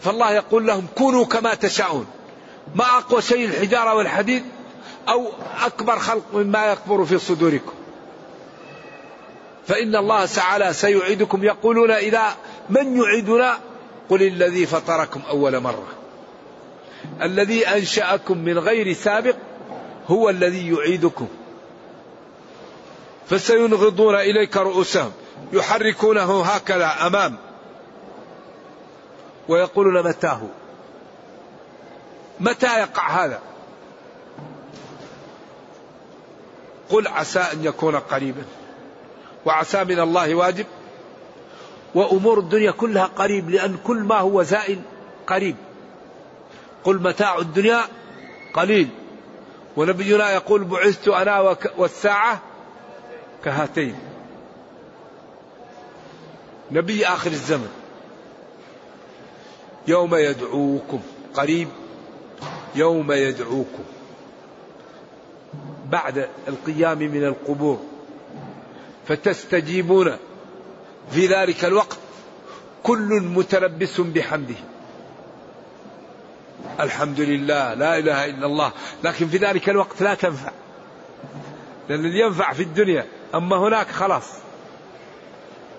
فالله 0.00 0.32
يقول 0.32 0.66
لهم 0.66 0.86
كونوا 0.98 1.24
كما 1.24 1.54
تشاءون. 1.54 2.06
ما 2.74 2.84
أقوى 2.84 3.22
شيء 3.22 3.44
الحجارة 3.44 3.94
والحديد 3.94 4.44
أو 5.08 5.28
أكبر 5.64 5.98
خلق 5.98 6.24
مما 6.34 6.72
يكبر 6.72 7.04
في 7.04 7.18
صدوركم. 7.18 7.72
فإن 9.66 9.96
الله 9.96 10.26
تعالى 10.26 10.72
سيعيدكم. 10.72 11.44
يقولون 11.44 11.90
إذا 11.90 12.36
من 12.70 12.96
يعيدنا؟ 12.96 13.58
قل 14.10 14.22
الذي 14.22 14.66
فطركم 14.66 15.20
أول 15.28 15.60
مرة. 15.60 15.86
الذي 17.22 17.68
أنشأكم 17.68 18.38
من 18.38 18.58
غير 18.58 18.92
سابق 18.92 19.36
هو 20.08 20.30
الذي 20.30 20.74
يعيدكم. 20.74 21.28
فسينغضون 23.30 24.14
إليك 24.14 24.56
رؤوسهم. 24.56 25.12
يحركونه 25.52 26.42
هكذا 26.42 27.06
أمام. 27.06 27.36
ويقولون 29.48 30.08
متاه. 30.08 30.40
متى 32.40 32.80
يقع 32.80 33.08
هذا؟ 33.08 33.40
قل 36.90 37.08
عسى 37.08 37.40
أن 37.40 37.64
يكون 37.64 37.96
قريبا. 37.96 38.44
وعسى 39.44 39.84
من 39.84 40.00
الله 40.00 40.34
واجب. 40.34 40.66
وأمور 41.94 42.38
الدنيا 42.38 42.70
كلها 42.70 43.04
قريب 43.04 43.50
لأن 43.50 43.76
كل 43.84 43.96
ما 43.96 44.18
هو 44.18 44.42
زائل 44.42 44.80
قريب. 45.26 45.56
قل 46.84 47.02
متاع 47.02 47.38
الدنيا 47.38 47.80
قليل. 48.54 48.88
ونبينا 49.76 50.30
يقول 50.30 50.64
بعثت 50.64 51.08
أنا 51.08 51.56
والساعة 51.76 52.42
كهاتين. 53.44 53.96
نبي 56.70 57.06
آخر 57.06 57.30
الزمن. 57.30 57.68
يوم 59.88 60.14
يدعوكم. 60.14 61.00
قريب. 61.34 61.68
يوم 62.74 63.12
يدعوكم. 63.12 63.84
بعد 65.90 66.28
القيام 66.48 66.98
من 66.98 67.24
القبور. 67.24 67.80
فتستجيبون. 69.08 70.16
في 71.10 71.26
ذلك 71.26 71.64
الوقت 71.64 71.98
كل 72.82 73.20
متلبس 73.22 74.00
بحمده. 74.00 74.75
الحمد 76.80 77.20
لله 77.20 77.74
لا 77.74 77.98
إله 77.98 78.24
إلا 78.24 78.46
الله. 78.46 78.72
لكن 79.04 79.28
في 79.28 79.36
ذلك 79.36 79.68
الوقت 79.68 80.02
لا 80.02 80.14
تنفع. 80.14 80.50
اللي 81.90 82.20
ينفع 82.20 82.52
في 82.52 82.62
الدنيا 82.62 83.06
أما 83.34 83.56
هناك 83.56 83.88
خلاص. 83.88 84.28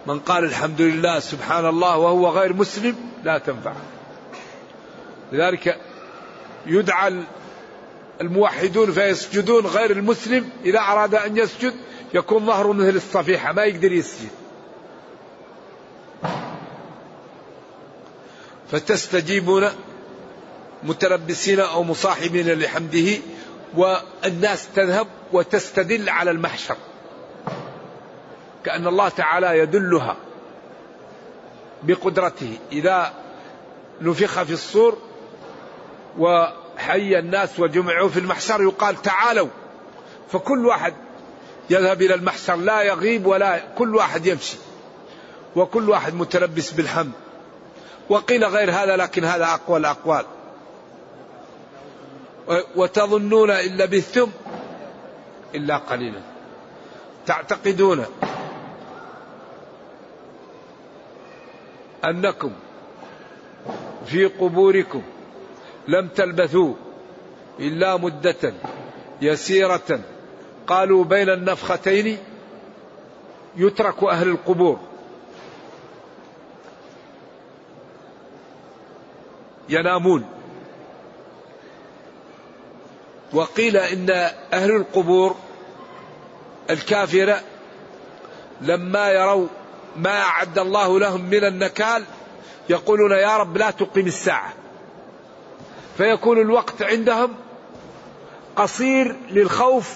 من 0.08 0.19
قال 0.19 0.43
الحمد 0.43 0.82
لله 0.82 1.19
سبحان 1.19 1.65
الله 1.65 1.97
وهو 1.97 2.30
غير 2.30 2.54
مسلم 2.54 2.95
لا 3.23 3.38
تنفع. 3.38 3.73
لذلك 5.32 5.78
يدعى 6.65 7.23
الموحدون 8.21 8.91
فيسجدون 8.91 9.65
غير 9.65 9.91
المسلم. 9.91 10.50
إذا 10.65 10.80
أراد 10.80 11.15
أن 11.15 11.38
يسجد 11.38 11.73
يكون 12.13 12.45
ظهره 12.45 12.73
مثل 12.73 12.95
الصفيحة 12.95 13.54
ما 13.54 13.63
يقدر 13.63 13.91
يسجد. 13.91 14.30
فتستجيبون 18.71 19.69
متلبسين 20.84 21.60
أو 21.60 21.84
مصاحبين 21.84 22.60
لحمده 22.60 23.18
والناس 23.76 24.68
تذهب 24.76 25.08
وتستدل 25.34 26.10
على 26.10 26.32
المحشر. 26.32 26.76
كأن 28.66 28.88
الله 28.88 29.10
تعالى 29.10 29.60
يدلها 29.60 30.18
بقدرته. 31.84 32.58
إذا 32.72 33.13
نفخ 34.02 34.44
في 34.44 34.54
الصور 34.54 34.98
وحي 36.18 37.20
الناس 37.20 37.60
وجمعوا 37.60 38.10
في 38.10 38.20
المحشر 38.20 38.62
يقال 38.62 39.02
تعالوا. 39.02 39.50
فكل 40.32 40.66
واحد 40.66 40.94
يذهب 41.70 42.02
إلى 42.02 42.13
المحشر 42.13 42.56
لا 42.56 42.82
يغيب 42.82 43.26
ولا 43.26 43.63
كل 43.78 43.96
واحد 43.96 44.26
يمشي. 44.26 44.58
وكل 45.56 45.90
واحد 45.90 46.13
متلبس 46.13 46.72
بالحمد 46.72 47.12
وقيل 48.10 48.46
غير 48.46 48.72
هذا 48.72 48.96
لكن 48.96 49.26
هذا 49.26 49.46
أقوى 49.46 49.80
الأقوال. 49.80 50.26
وتظنون 52.76 53.52
إن 53.52 53.78
لبثتم 53.78 54.32
إلا 55.56 55.78
قليلا. 55.78 56.22
تعتقدون 57.26 58.06
أنكم 62.06 62.52
في 64.06 64.26
قبوركم 64.26 65.02
لم 65.88 66.08
تلبثوا 66.08 66.74
إلا 67.60 67.98
مدة 67.98 68.54
يسيرة 69.22 70.00
قالوا 70.68 71.04
بين 71.04 71.30
النفختين 71.30 72.18
يترك 73.58 74.04
أهل 74.04 74.28
القبور. 74.28 74.80
ينامون. 79.70 80.37
وقيل 83.34 83.78
إن 83.78 84.10
أهل 84.54 84.72
القبور 84.72 85.36
الكافرة 86.70 87.42
لما 88.62 89.10
يروا 89.10 89.48
ما 89.96 90.22
أعد 90.22 90.60
الله 90.60 91.00
لهم 91.00 91.22
من 91.22 91.44
النكال 91.44 92.04
يقولون 92.70 93.12
يا 93.12 93.38
رب 93.38 93.58
لا 93.58 93.72
تقيم 93.72 94.08
الساعة. 94.08 94.54
فيكون 95.98 96.42
الوقت 96.42 96.82
عندهم 96.82 97.36
قصير 98.56 99.16
للخوف 99.30 99.94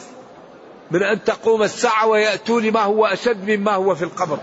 من 0.92 1.04
أن 1.04 1.24
تقوم 1.24 1.64
الساعة 1.64 2.08
ويأتوا 2.08 2.62
لما 2.62 2.80
هو 2.80 3.06
أشد 3.06 3.50
مما 3.50 3.72
هو 3.72 3.96
في 3.96 4.04
القبر. 4.04 4.40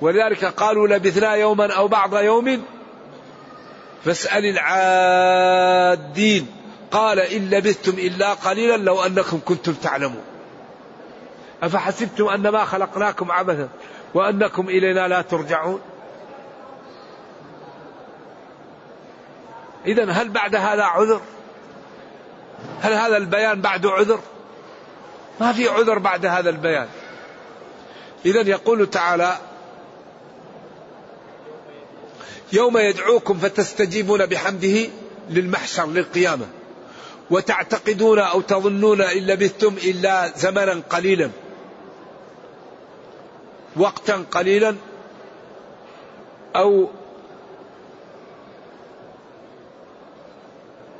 ولذلك 0.00 0.44
قالوا 0.44 0.88
لبثنا 0.88 1.34
يوما 1.34 1.72
أو 1.72 1.88
بعض 1.88 2.14
يوم 2.14 2.62
فاسأل 4.04 4.44
العادين. 5.38 6.46
قال 6.90 7.18
إن 7.18 7.50
لبثتم 7.50 7.92
إلا 7.92 8.34
قليلا 8.34 8.76
لو 8.76 9.02
أنكم 9.02 9.40
كنتم 9.44 9.72
تعلمون. 9.72 10.22
أفحسبتم 11.62 12.28
أنما 12.28 12.64
خلقناكم 12.64 13.32
عبثا 13.32 13.68
وأنكم 14.14 14.68
إلينا 14.68 15.08
لا 15.08 15.22
ترجعون؟ 15.22 15.80
إذا 19.86 20.10
هل 20.10 20.28
بعد 20.28 20.54
هذا 20.54 20.82
عذر؟ 20.82 21.20
هل 22.80 22.92
هذا 22.92 23.16
البيان 23.16 23.60
بعده 23.60 23.90
عذر؟ 23.90 24.20
ما 25.40 25.52
في 25.52 25.68
عذر 25.68 25.98
بعد 25.98 26.26
هذا 26.26 26.50
البيان. 26.50 26.88
إذا 28.26 28.40
يقول 28.40 28.90
تعالى 28.90 29.36
يوم 32.52 32.78
يدعوكم 32.78 33.38
فتستجيبون 33.38 34.26
بحمده 34.26 34.88
للمحشر 35.30 35.86
للقيامة. 35.86 36.46
وتعتقدون 37.30 38.18
أو 38.18 38.40
تظنون 38.40 39.00
إن 39.00 39.26
لبثتم 39.26 39.74
إلا 39.84 40.36
زمنا 40.36 40.82
قليلا. 40.90 41.30
وقتا 43.76 44.24
قليلا 44.30 44.76
أو 46.56 46.88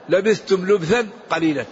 لبثتم 0.09 0.67
لبثا 0.67 1.09
قليلا. 1.31 1.65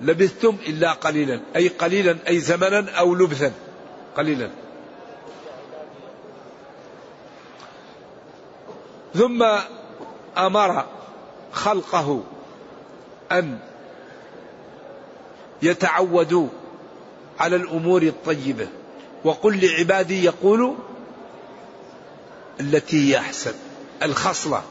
لبثتم 0.00 0.56
إلا 0.66 0.92
قليلا 0.92 1.40
أي 1.56 1.68
قليلا 1.68 2.16
أي 2.28 2.38
زمنا 2.38 2.90
أو 2.90 3.14
لبثا 3.14 3.52
قليلا. 4.16 4.50
ثم 9.14 9.46
أمر 10.38 10.84
خلقه 11.52 12.22
أن 13.32 13.58
يتعودوا 15.62 16.48
على 17.40 17.56
الأمور 17.56 18.02
الطيبة. 18.02 18.68
وقل 19.24 19.66
لعبادي 19.66 20.24
يقولوا 20.24 20.74
التي 22.60 23.10
هي 23.10 23.18
أحسن 23.18 23.54
الخصلة 24.02 24.62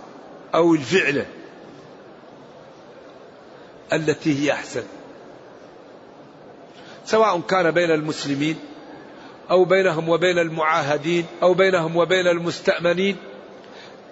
أو 0.56 0.74
الفعله 0.74 1.26
التي 3.94 4.44
هي 4.44 4.52
أحسن. 4.52 4.84
سواء 7.06 7.40
كان 7.40 7.72
بين 7.72 7.92
المسلمين 7.92 8.60
أو 9.52 9.66
بينهم 9.66 10.10
وبين 10.10 10.40
المعاهدين 10.40 11.26
أو 11.44 11.54
بينهم 11.54 11.96
وبين 11.96 12.28
المستأمنين 12.28 13.18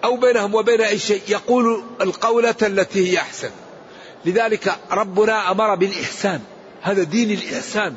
أو 0.04 0.16
بينهم 0.16 0.56
وبين 0.56 0.82
أي 0.82 1.00
شيء 1.00 1.22
يقول 1.28 1.84
القولة 2.02 2.56
التي 2.62 3.12
هي 3.12 3.18
أحسن. 3.18 3.50
لذلك 4.26 4.76
ربنا 4.92 5.52
أمر 5.52 5.76
بالإحسان. 5.76 6.42
هذا 6.82 7.04
دين 7.04 7.32
الإحسان. 7.32 7.96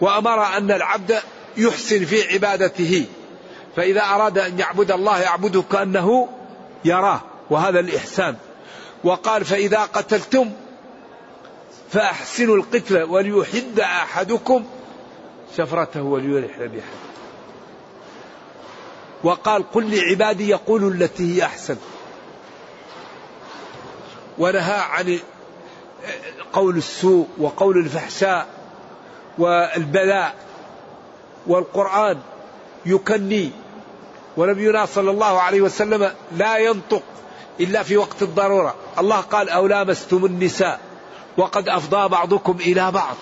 وأمر 0.00 0.56
أن 0.56 0.70
العبد 0.70 1.18
يحسن 1.56 2.04
في 2.04 2.32
عبادته. 2.32 3.06
فإذا 3.76 4.00
أراد 4.00 4.38
أن 4.38 4.58
يعبد 4.58 4.90
الله 4.90 5.20
يعبده 5.20 5.64
كأنه 5.72 6.28
يراه. 6.84 7.20
وهذا 7.50 7.80
الإحسان. 7.80 8.36
وقال 9.04 9.44
فإذا 9.44 9.80
قتلتم 9.80 10.50
فأحسنوا 11.90 12.56
القتل 12.56 13.02
وليحد 13.02 13.80
أحدكم 13.80 14.64
شفرته 15.56 16.02
وليرح 16.02 16.58
بها. 16.58 17.13
وقال 19.24 19.70
قل 19.72 19.96
لعبادي 19.96 20.48
يقولوا 20.48 20.90
التي 20.90 21.36
هي 21.36 21.44
أحسن. 21.44 21.76
ونهى 24.38 24.80
عن 24.80 25.18
قول 26.52 26.76
السوء 26.76 27.28
وقول 27.38 27.78
الفحشاء 27.78 28.46
والبلاء 29.38 30.34
والقرآن 31.46 32.18
يكني 32.86 33.50
ونبينا 34.36 34.86
صلى 34.86 35.10
الله 35.10 35.40
عليه 35.40 35.60
وسلم 35.60 36.12
لا 36.36 36.56
ينطق 36.58 37.02
إلا 37.60 37.82
في 37.82 37.96
وقت 37.96 38.22
الضرورة. 38.22 38.74
الله 38.98 39.20
قال 39.20 39.48
أو 39.48 39.66
لامستم 39.66 40.24
النساء 40.24 40.80
وقد 41.36 41.68
أفضى 41.68 42.08
بعضكم 42.08 42.56
إلى 42.60 42.90
بعض. 42.90 43.16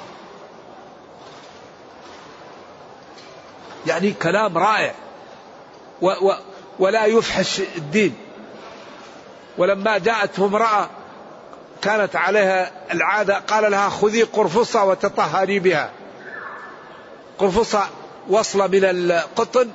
يعني 3.87 4.13
كلام 4.13 4.59
رائع. 4.59 4.95
و 6.03 6.07
و 6.07 6.35
ولا 6.79 7.07
يفحش 7.07 7.61
الدين. 7.77 8.15
ولما 9.59 9.99
جاءته 9.99 10.45
امرأة 10.47 10.89
كانت 11.83 12.17
عليها 12.17 12.71
العادة 12.93 13.39
قال 13.39 13.71
لها 13.71 13.89
خذي 13.89 14.23
قرفصة 14.23 14.85
وتطهري 14.85 15.59
بها. 15.59 15.91
قرفصة 17.39 17.87
وصلة 18.29 18.67
من 18.67 18.85
القطن. 18.85 19.71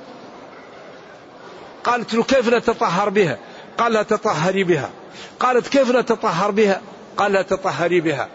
قالت 1.84 2.14
له 2.14 2.22
كيف 2.22 2.48
نتطهر 2.48 3.08
بها؟ 3.08 3.38
قال 3.78 3.92
لها 3.92 4.02
تطهري 4.02 4.64
بها. 4.64 4.90
قالت 5.40 5.68
كيف 5.68 5.90
نتطهر 5.90 6.50
بها؟ 6.50 6.80
قال 7.16 7.32
لها 7.32 7.42
تطهري 7.42 8.00
بها. 8.00 8.28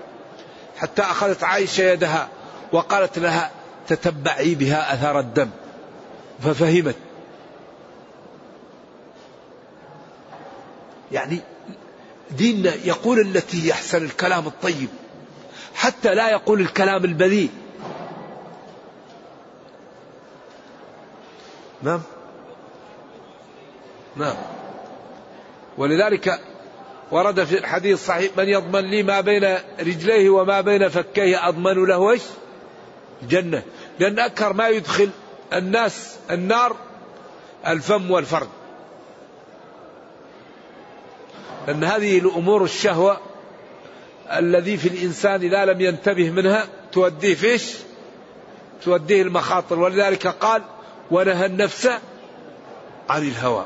حتى 0.78 1.02
أخذت 1.02 1.44
عائشة 1.44 1.82
يدها 1.82 2.28
وقالت 2.72 3.20
لها 3.20 3.52
تتبعي 3.88 4.56
بها 4.56 4.94
أثر 4.94 5.20
الدم. 5.20 5.50
ففهمت. 6.44 6.96
يعني 11.14 11.40
ديننا 12.32 12.74
يقول 12.84 13.20
التي 13.20 13.68
يحسن 13.68 14.06
الكلام 14.06 14.48
الطيب 14.48 14.90
حتى 15.76 16.16
لا 16.16 16.30
يقول 16.30 16.62
الكلام 16.62 17.06
البذيء. 17.06 17.50
نعم. 21.82 22.02
نعم. 24.16 24.36
ولذلك 25.78 26.40
ورد 27.12 27.44
في 27.44 27.58
الحديث 27.58 27.94
الصحيح 27.94 28.32
من 28.38 28.50
يضمن 28.50 28.82
لي 28.82 29.04
ما 29.04 29.22
بين 29.22 29.58
رجليه 29.80 30.30
وما 30.30 30.62
بين 30.62 30.90
فكيه 30.90 31.48
أضمن 31.48 31.86
له 31.86 32.12
إيش؟ 32.12 32.22
الجنة 33.22 33.64
لأن 34.00 34.20
أكثر 34.20 34.54
ما 34.54 34.70
يدخل 34.70 35.10
الناس 35.54 36.16
النار 36.32 36.76
الفم 37.68 38.12
والفرد. 38.12 38.48
لأن 41.68 41.84
هذه 41.84 42.20
الأمور 42.20 42.64
الشهوة 42.64 43.18
الذي 44.32 44.78
في 44.78 44.88
الإنسان 44.88 45.42
إذا 45.42 45.66
لم 45.66 45.82
ينتبه 45.82 46.30
منها 46.30 46.68
توديه 46.92 47.36
فيش 47.36 47.74
توديه 48.84 49.22
المخاطر. 49.22 49.80
ولذلك 49.80 50.28
قال 50.28 50.62
ونهى 51.12 51.46
النفس 51.46 51.90
عن 53.10 53.28
الهوى 53.28 53.66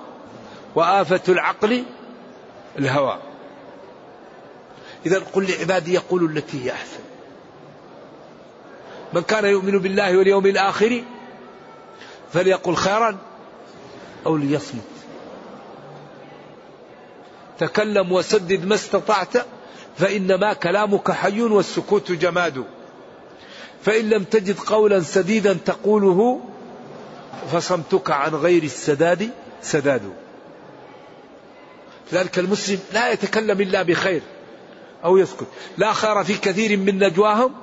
وآفة 0.75 1.21
العقل 1.29 1.83
الهوى. 2.79 3.19
إذا 5.05 5.19
قل 5.33 5.51
لعبادي 5.51 5.93
يقولوا 5.93 6.29
التي 6.29 6.65
هي 6.65 6.71
أحسن. 6.71 6.99
من 9.13 9.21
كان 9.21 9.45
يؤمن 9.45 9.79
بالله 9.79 10.17
واليوم 10.17 10.45
الآخر 10.45 11.03
فليقل 12.33 12.75
خيرا 12.75 13.17
أو 14.25 14.37
ليصمت. 14.37 14.96
تكلم 17.59 18.11
وسدد 18.11 18.65
ما 18.65 18.75
استطعت 18.75 19.33
فإنما 19.97 20.53
كلامك 20.53 21.11
حي 21.11 21.41
والسكوت 21.41 22.11
جماد. 22.11 22.63
فإن 23.83 24.09
لم 24.09 24.23
تجد 24.23 24.59
قولا 24.59 24.99
سديدا 24.99 25.53
تقوله 25.53 26.41
فصمتك 27.51 28.11
عن 28.11 28.35
غير 28.35 28.63
السداد 28.63 29.29
سداد. 29.61 30.13
ذلك 32.13 32.39
المسلم 32.39 32.79
لا 32.93 33.11
يتكلم 33.11 33.61
إلا 33.61 33.81
بخير 33.81 34.21
أو 35.03 35.17
يسكت. 35.17 35.47
لا 35.77 35.93
خير 35.93 36.23
في 36.23 36.33
كثير 36.33 36.77
من 36.77 37.03
نجواهم 37.03 37.53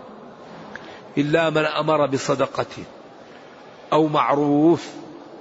إلا 1.18 1.50
من 1.50 1.64
أمر 1.64 2.06
بصدقة 2.06 2.84
أو 3.92 4.06
معروف 4.06 4.86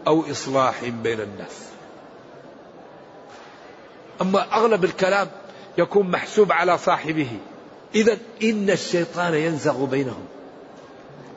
أو 0.08 0.32
إصلاح 0.32 0.84
بين 0.84 1.22
الناس. 1.22 1.73
أما 4.24 4.54
أغلب 4.54 4.84
الكلام 4.84 5.28
يكون 5.78 6.12
محسوب 6.12 6.52
على 6.52 6.78
صاحبه. 6.78 7.28
إذا 7.96 8.18
إن 8.44 8.70
الشيطان 8.70 9.34
ينزغ 9.34 9.86
بينهم. 9.86 10.26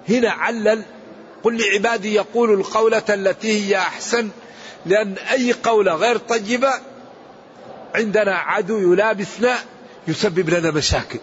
هنا 0.09 0.31
علل 0.31 0.83
قل 1.43 1.61
لعبادي 1.63 2.15
يقولوا 2.15 2.57
القولة 2.57 3.03
التي 3.09 3.67
هي 3.67 3.77
أحسن 3.77 4.29
لأن 4.87 5.15
أي 5.33 5.53
قولة 5.53 5.95
غير 5.95 6.17
طيبة 6.17 6.71
عندنا 7.95 8.35
عدو 8.35 8.93
يلابسنا 8.93 9.57
يسبب 10.09 10.51
لنا 10.51 10.71
مشاكل. 10.71 11.19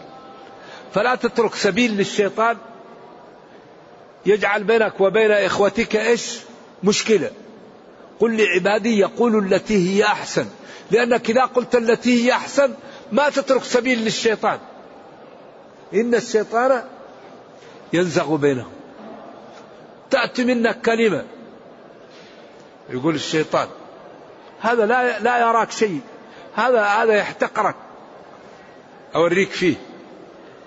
فلا 0.94 1.16
تترك 1.16 1.56
سبيل 1.56 1.98
للشيطان 1.98 2.58
يجعل 4.26 4.64
بينك 4.64 5.02
وبين 5.02 5.32
إخوتك 5.32 5.96
إيش؟ 5.96 6.40
مشكلة. 6.84 7.32
قل 8.20 8.38
لعبادي 8.38 9.00
يقولوا 9.00 9.42
التي 9.42 9.90
هي 9.90 10.04
أحسن. 10.04 10.46
لأنك 10.92 11.30
إذا 11.30 11.46
قلت 11.46 11.76
التي 11.76 12.26
هي 12.26 12.32
أحسن 12.32 12.74
ما 13.12 13.30
تترك 13.30 13.64
سبيل 13.64 14.00
للشيطان. 14.00 14.60
إن 15.94 16.16
الشيطان 16.16 16.84
ينزغ 17.94 18.36
بينهم. 18.36 18.72
تأتي 20.10 20.44
منك 20.44 20.82
كلمة 20.82 21.26
يقول 22.90 23.16
الشيطان 23.16 23.68
هذا 24.60 24.86
لا 24.86 25.20
لا 25.20 25.40
يراك 25.40 25.72
شيء. 25.72 26.02
هذا 26.56 26.86
هذا 26.86 27.14
يحتقرك. 27.14 27.76
أوريك 29.16 29.50
فيه. 29.50 29.76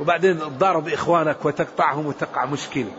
وبعدين 0.01 0.39
تضارب 0.39 0.89
إخوانك 0.89 1.45
وتقطعهم 1.45 2.07
وتقع 2.07 2.45
مشكلة. 2.45 2.91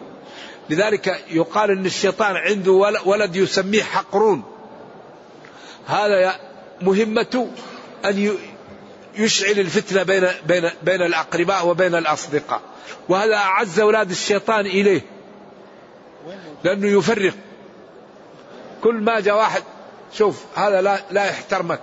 لذلك 0.70 1.24
يقال 1.30 1.72
أن 1.72 1.86
الشيطان 1.86 2.36
عنده 2.36 2.72
ولد 3.06 3.36
يسميه 3.36 3.84
حقرون. 3.84 4.44
هذا 5.88 6.36
مهمته 6.82 7.52
أن 8.06 8.38
يشعل 9.16 9.60
الفتنة 9.60 10.04
بين 10.04 10.28
بين 10.46 10.70
بين 10.84 11.02
الأقرباء 11.02 11.68
وبين 11.68 11.96
الأصدقاء. 11.96 12.62
وهذا 13.10 13.36
أعز 13.36 13.80
أولاد 13.80 14.10
الشيطان 14.10 14.66
إليه. 14.66 15.02
لأنه 16.64 16.88
يفرق. 16.88 17.34
كل 18.84 18.96
ما 18.96 19.20
جاء 19.20 19.36
واحد 19.36 19.64
شوف 20.14 20.44
هذا 20.56 20.82
لا 20.82 21.00
لا 21.12 21.26
يحترمك. 21.26 21.82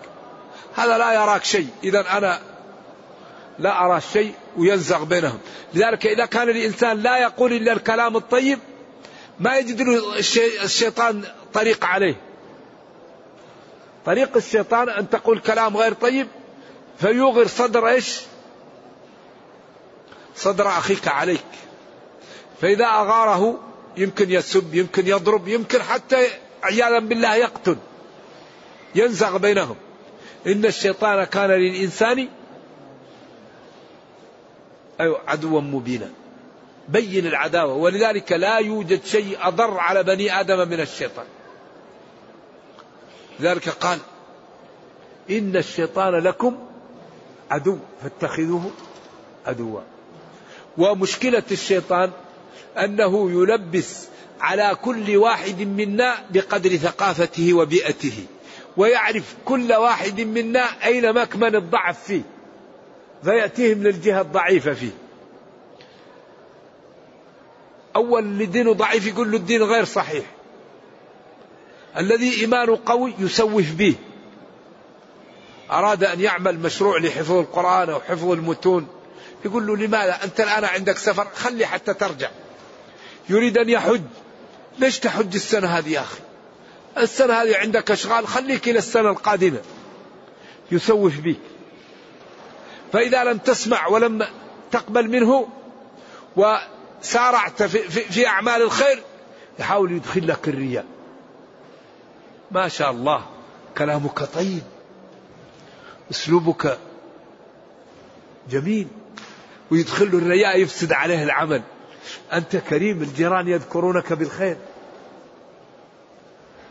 هذا 0.77 0.99
لا 0.99 1.13
يراك 1.13 1.45
شيء. 1.45 1.69
إذا 1.85 2.19
أنا 2.19 2.41
لا 3.59 3.85
أرى 3.85 4.01
شيء 4.13 4.35
وينزغ 4.57 5.05
بينهم. 5.05 5.39
لذلك 5.75 6.07
إذا 6.07 6.27
كان 6.27 6.49
الإنسان 6.49 7.03
لا 7.03 7.19
يقول 7.19 7.53
إلا 7.53 7.73
الكلام 7.73 8.17
الطيب 8.17 8.59
ما 9.41 9.59
يجد 9.59 9.83
له 9.83 10.19
الشيطان 10.65 11.25
طريق 11.55 11.85
عليه. 11.85 12.17
طريق 14.07 14.37
الشيطان 14.37 14.89
أن 14.89 15.11
تقول 15.11 15.39
كلام 15.39 15.77
غير 15.77 15.93
طيب 15.93 16.29
فيوغر 16.99 17.47
صدر 17.47 17.89
إيش؟ 17.89 18.21
صدر 20.37 20.69
أخيك 20.69 21.09
عليك. 21.09 21.45
فإذا 22.61 22.85
أغاره 22.85 23.61
يمكن 23.97 24.31
يسب 24.31 24.75
يمكن 24.75 25.07
يضرب 25.07 25.49
يمكن 25.49 25.83
حتى 25.83 26.27
عياذا 26.63 26.99
بالله 26.99 27.35
يقتل 27.35 27.77
ينزغ 28.95 29.37
بينهم. 29.39 29.77
إن 30.47 30.65
الشيطان 30.65 31.25
كان 31.25 31.51
للإنسان 31.51 32.29
أيوة 35.01 35.21
عدوا 35.27 35.61
مبينا. 35.61 36.11
بين 36.89 37.27
العداوة. 37.27 37.75
ولذلك 37.75 38.33
لا 38.33 38.59
يوجد 38.59 39.05
شيء 39.05 39.39
أضر 39.41 39.79
على 39.79 40.03
بني 40.03 40.41
آدم 40.41 40.69
من 40.69 40.81
الشيطان. 40.81 41.27
لذلك 43.41 43.69
قال 43.69 43.99
إن 45.31 45.57
الشيطان 45.57 46.15
لكم 46.15 46.59
عدو 47.51 47.79
فاتخذوه 48.03 48.71
عدوا. 49.47 49.81
ومشكلة 50.79 51.43
الشيطان 51.51 52.11
أنه 52.79 53.31
يلبس 53.31 54.05
على 54.41 54.77
كل 54.83 55.17
واحد 55.17 55.61
منا 55.61 56.15
بقدر 56.31 56.77
ثقافته 56.77 57.55
وبيئته 57.55 58.27
ويعرف 58.77 59.35
كل 59.45 59.73
واحد 59.73 60.21
منا 60.21 60.61
أين 60.85 61.13
مكمن 61.13 61.57
الضعف 61.57 62.05
فيه 62.05 62.23
فيأتيهم 63.25 63.83
للجهة 63.83 64.21
الضعيفة 64.21 64.73
فيه. 64.73 64.91
أول 67.97 68.23
اللي 68.23 68.47
دينه 68.47 68.73
ضعيف 68.73 69.07
يقول 69.07 69.31
له 69.31 69.37
الدين 69.37 69.63
غير 69.63 69.85
صحيح. 69.85 70.25
الذي 71.97 72.41
إيمانه 72.41 72.79
قوي 72.87 73.15
يسوف 73.19 73.73
به. 73.73 73.95
أراد 75.71 76.05
أن 76.05 76.21
يعمل 76.21 76.59
مشروع 76.59 76.99
لحفظ 76.99 77.33
القرآن 77.33 77.91
أو 77.91 78.01
حفظ 78.01 78.31
المتون. 78.31 78.87
يقول 79.45 79.67
له 79.67 79.77
لماذا؟ 79.77 80.25
أنت 80.25 80.41
الآن 80.41 80.65
عندك 80.65 80.99
سفر 80.99 81.29
خلي 81.35 81.67
حتى 81.67 81.95
ترجع. 81.95 82.31
يريد 83.29 83.59
أن 83.59 83.69
يحج. 83.69 84.03
ليش 84.79 84.99
تحج 84.99 85.35
السنة 85.35 85.69
هذه 85.69 85.93
يا 85.93 86.01
أخي؟ 86.01 86.21
السنة 86.99 87.35
هذه 87.35 87.57
عندك 87.57 87.91
أشغال 87.91 88.27
خليك 88.27 88.69
إلى 88.69 88.79
السنة 88.79 89.11
القادمة. 89.11 89.61
يسوف 90.73 91.21
بك 91.21 91.41
فإذا 92.93 93.25
لم 93.25 93.39
تسمع 93.39 93.87
ولم 93.87 94.27
تقبل 94.71 95.11
منه 95.11 95.49
وسارعت 97.05 97.63
في, 97.63 97.79
في, 97.79 98.01
في 98.01 98.27
أعمال 98.27 98.63
الخير 98.63 99.03
يحاول 99.59 99.93
يدخل 99.93 100.29
لك 100.29 100.49
الرياء. 100.49 100.85
ما 102.51 102.69
شاء 102.69 102.91
الله 102.91 103.27
كلامك 103.79 104.25
طيب 104.25 104.63
أسلوبك 106.11 106.79
جميل 108.51 108.89
ويدخل 109.71 110.13
له 110.13 110.19
الرياء 110.19 110.61
يفسد 110.61 110.93
عليه 110.93 111.23
العمل. 111.23 111.63
أنت 112.33 112.57
كريم 112.57 113.03
الجيران 113.03 113.49
يذكرونك 113.49 114.13
بالخير. 114.13 114.57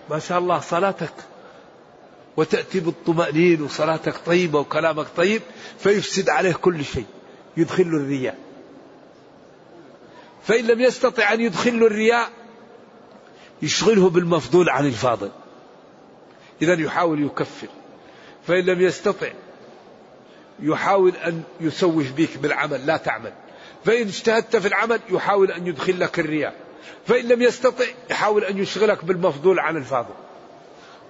ما 0.09 0.19
شاء 0.19 0.39
الله 0.39 0.59
صلاتك 0.59 1.13
وتأتي 2.37 2.79
بالطمأنين 2.79 3.61
وصلاتك 3.61 4.17
طيبة 4.25 4.59
وكلامك 4.59 5.05
طيب 5.15 5.41
فيفسد 5.79 6.29
عليه 6.29 6.53
كل 6.53 6.85
شيء 6.85 7.05
يدخل 7.57 7.83
الرياء. 7.83 8.37
فإن 10.47 10.67
لم 10.67 10.81
يستطع 10.81 11.33
أن 11.33 11.41
يدخل 11.41 11.69
الرياء 11.69 12.29
يشغله 13.61 14.09
بالمفضول 14.09 14.69
عن 14.69 14.85
الفاضل. 14.85 15.31
إذا 16.61 16.73
يحاول 16.73 17.25
يكفر. 17.25 17.67
فإن 18.47 18.65
لم 18.65 18.81
يستطع 18.81 19.27
يحاول 20.59 21.15
أن 21.15 21.43
يسوف 21.61 22.11
بك 22.11 22.37
بالعمل 22.37 22.85
لا 22.85 22.97
تعمل. 22.97 23.33
فإن 23.85 24.07
اجتهدت 24.07 24.55
في 24.55 24.67
العمل 24.67 24.99
يحاول 25.09 25.51
أن 25.51 25.67
يدخل 25.67 25.99
لك 25.99 26.19
الرياء. 26.19 26.55
فإن 27.07 27.27
لم 27.27 27.41
يستطع 27.41 27.85
يحاول 28.09 28.43
أن 28.43 28.57
يشغلك 28.57 29.05
بالمفضول 29.05 29.59
عن 29.59 29.77
الفاضل. 29.77 30.13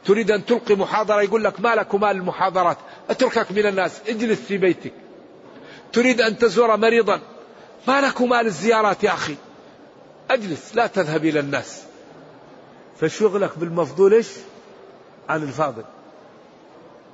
تريد 0.06 0.32
أن 0.32 0.46
تلقي 0.46 0.76
محاضرة 0.76 1.22
يقول 1.22 1.44
لك 1.44 1.62
ما 1.62 1.76
لك 1.76 1.94
ومال 1.94 2.12
المحاضرات؟ 2.12 2.78
أتركك 3.10 3.52
من 3.52 3.66
الناس 3.66 4.02
اجلس 4.08 4.40
في 4.42 4.58
بيتك. 4.58 4.94
تريد 5.94 6.22
أن 6.22 6.38
تزور 6.38 6.78
مريضا 6.78 7.22
ما 7.88 8.02
لك 8.02 8.22
ومال 8.22 8.46
الزيارات 8.46 9.04
يا 9.04 9.14
أخي؟ 9.14 9.36
أجلس 10.32 10.76
لا 10.76 10.88
تذهب 10.88 11.26
إلى 11.26 11.40
الناس. 11.40 11.84
فشغلك 13.00 13.58
بالمفضول 13.58 14.14
إيش؟ 14.14 14.28
عن 15.30 15.44
الفاضل. 15.44 15.84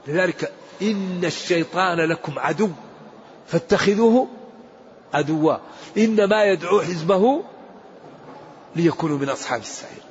لذلك 0.07 0.51
إن 0.81 1.25
الشيطان 1.25 1.97
لكم 1.97 2.39
عدو 2.39 2.69
فاتخذوه 3.47 4.27
عدوا. 5.13 5.55
إنما 5.97 6.43
يدعو 6.43 6.81
حزبه 6.81 7.43
ليكونوا 8.75 9.17
من 9.17 9.29
أصحاب 9.29 9.61
السعير. 9.61 10.03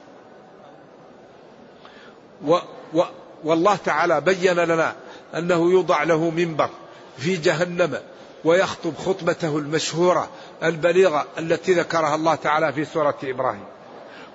والله 3.44 3.76
تعالى 3.76 4.20
بين 4.20 4.54
لنا 4.54 4.94
أنه 5.34 5.70
يوضع 5.70 6.02
له 6.02 6.30
منبر 6.30 6.70
في 7.18 7.36
جهنم 7.36 7.98
ويخطب 8.44 8.96
خطبته 8.96 9.58
المشهورة. 9.58 10.28
البليغة 10.62 11.26
التي 11.38 11.72
ذكرها 11.72 12.14
الله 12.14 12.34
تعالى 12.34 12.72
في 12.72 12.84
سورة 12.84 13.18
إبراهيم. 13.24 13.64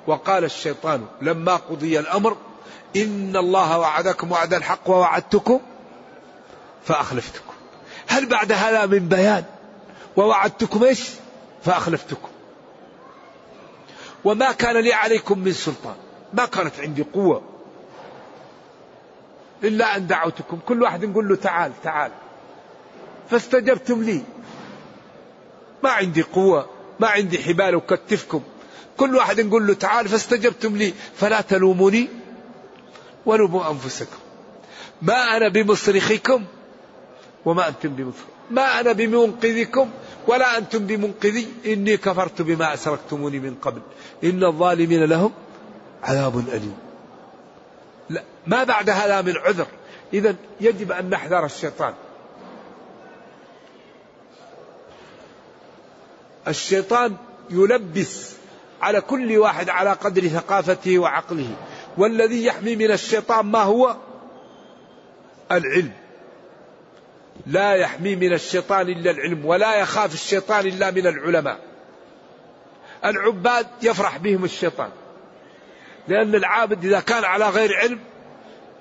وقال 0.08 0.44
الشيطان 0.44 1.06
لما 1.22 1.56
قضي 1.56 2.00
الأمر 2.00 2.38
إن 2.96 3.38
الله 3.38 3.80
وعدكم 3.80 4.32
وعد 4.32 4.54
الحق 4.54 4.90
ووعدتكم 4.90 5.60
فأخلفتكم. 6.86 7.54
هل 8.08 8.26
بعد 8.26 8.52
هذا 8.52 8.86
من 8.86 9.08
بيان؟ 9.08 9.44
ووعدتكم 10.16 10.84
إيش؟ 10.84 11.10
فأخلفتكم. 11.66 12.30
وما 14.26 14.52
كان 14.52 14.78
لي 14.78 14.94
عليكم 14.94 15.40
من 15.40 15.52
سلطان. 15.52 15.96
ما 16.34 16.46
كانت 16.46 16.80
عندي 16.80 17.06
قوة. 17.14 17.42
إلا 19.64 19.98
أن 19.98 20.08
دعوتكم. 20.08 20.60
كل 20.68 20.84
واحد 20.84 21.06
نقول 21.06 21.28
له 21.28 21.36
تعال 21.36 21.72
تعال. 21.84 22.12
فاستجبتم 23.30 24.04
لي. 24.04 24.22
ما 25.84 25.90
عندي 25.90 26.22
قوة 26.22 26.70
ما 27.00 27.08
عندي 27.08 27.40
حبال 27.40 27.76
أكتفكم. 27.76 28.42
كل 28.98 29.16
واحد 29.16 29.42
نقول 29.42 29.68
له 29.68 29.74
تعال 29.74 30.08
فاستجبتم 30.08 30.78
لي 30.78 30.94
فلا 31.16 31.42
تلوموني 31.42 32.08
ولوموا 33.26 33.72
أنفسكم. 33.72 34.18
ما 35.02 35.38
أنا 35.38 35.48
بمصرخكم 35.48 36.46
وما 37.46 37.68
أنتم 37.68 37.90
بمصرخ 37.90 38.26
ما 38.52 38.80
أنا 38.80 38.92
بمنقذكم 38.92 39.90
ولا 40.28 40.58
أنتم 40.58 40.88
بمنقذي. 40.88 41.48
إني 41.66 41.98
كفرت 41.98 42.42
بما 42.42 42.74
أسركتموني 42.74 43.40
من 43.40 43.56
قبل. 43.56 43.82
إن 44.24 44.44
الظالمين 44.44 45.04
لهم 45.04 45.32
عذاب 46.04 46.38
أليم. 46.38 46.78
لا 48.10 48.24
ما 48.48 48.64
بعد 48.64 48.90
هذا 48.90 49.22
من 49.22 49.38
عذر. 49.38 49.68
إذا 50.14 50.36
يجب 50.62 50.92
أن 50.92 51.10
نحذر 51.10 51.46
الشيطان. 51.46 51.94
الشيطان 56.48 57.16
يلبس 57.50 58.34
على 58.82 59.02
كل 59.02 59.38
واحد 59.38 59.70
على 59.70 59.92
قدر 59.92 60.28
ثقافته 60.28 61.00
وعقله. 61.00 61.56
والذي 61.98 62.46
يحمي 62.46 62.76
من 62.76 62.92
الشيطان 62.92 63.46
ما 63.46 63.60
هو؟ 63.60 63.96
العلم. 65.52 65.92
لا 67.48 67.74
يحمي 67.74 68.16
من 68.16 68.34
الشيطان 68.34 68.90
إلا 68.90 69.12
العلم 69.12 69.46
ولا 69.46 69.76
يخاف 69.76 70.14
الشيطان 70.14 70.66
إلا 70.66 70.92
من 70.92 71.08
العلماء. 71.08 71.60
العباد 73.06 73.68
يفرح 73.82 74.18
بهم 74.18 74.44
الشيطان 74.44 74.90
لأن 76.08 76.36
العابد 76.36 76.86
إذا 76.86 77.00
كان 77.00 77.24
على 77.24 77.50
غير 77.50 77.76
علم 77.76 78.00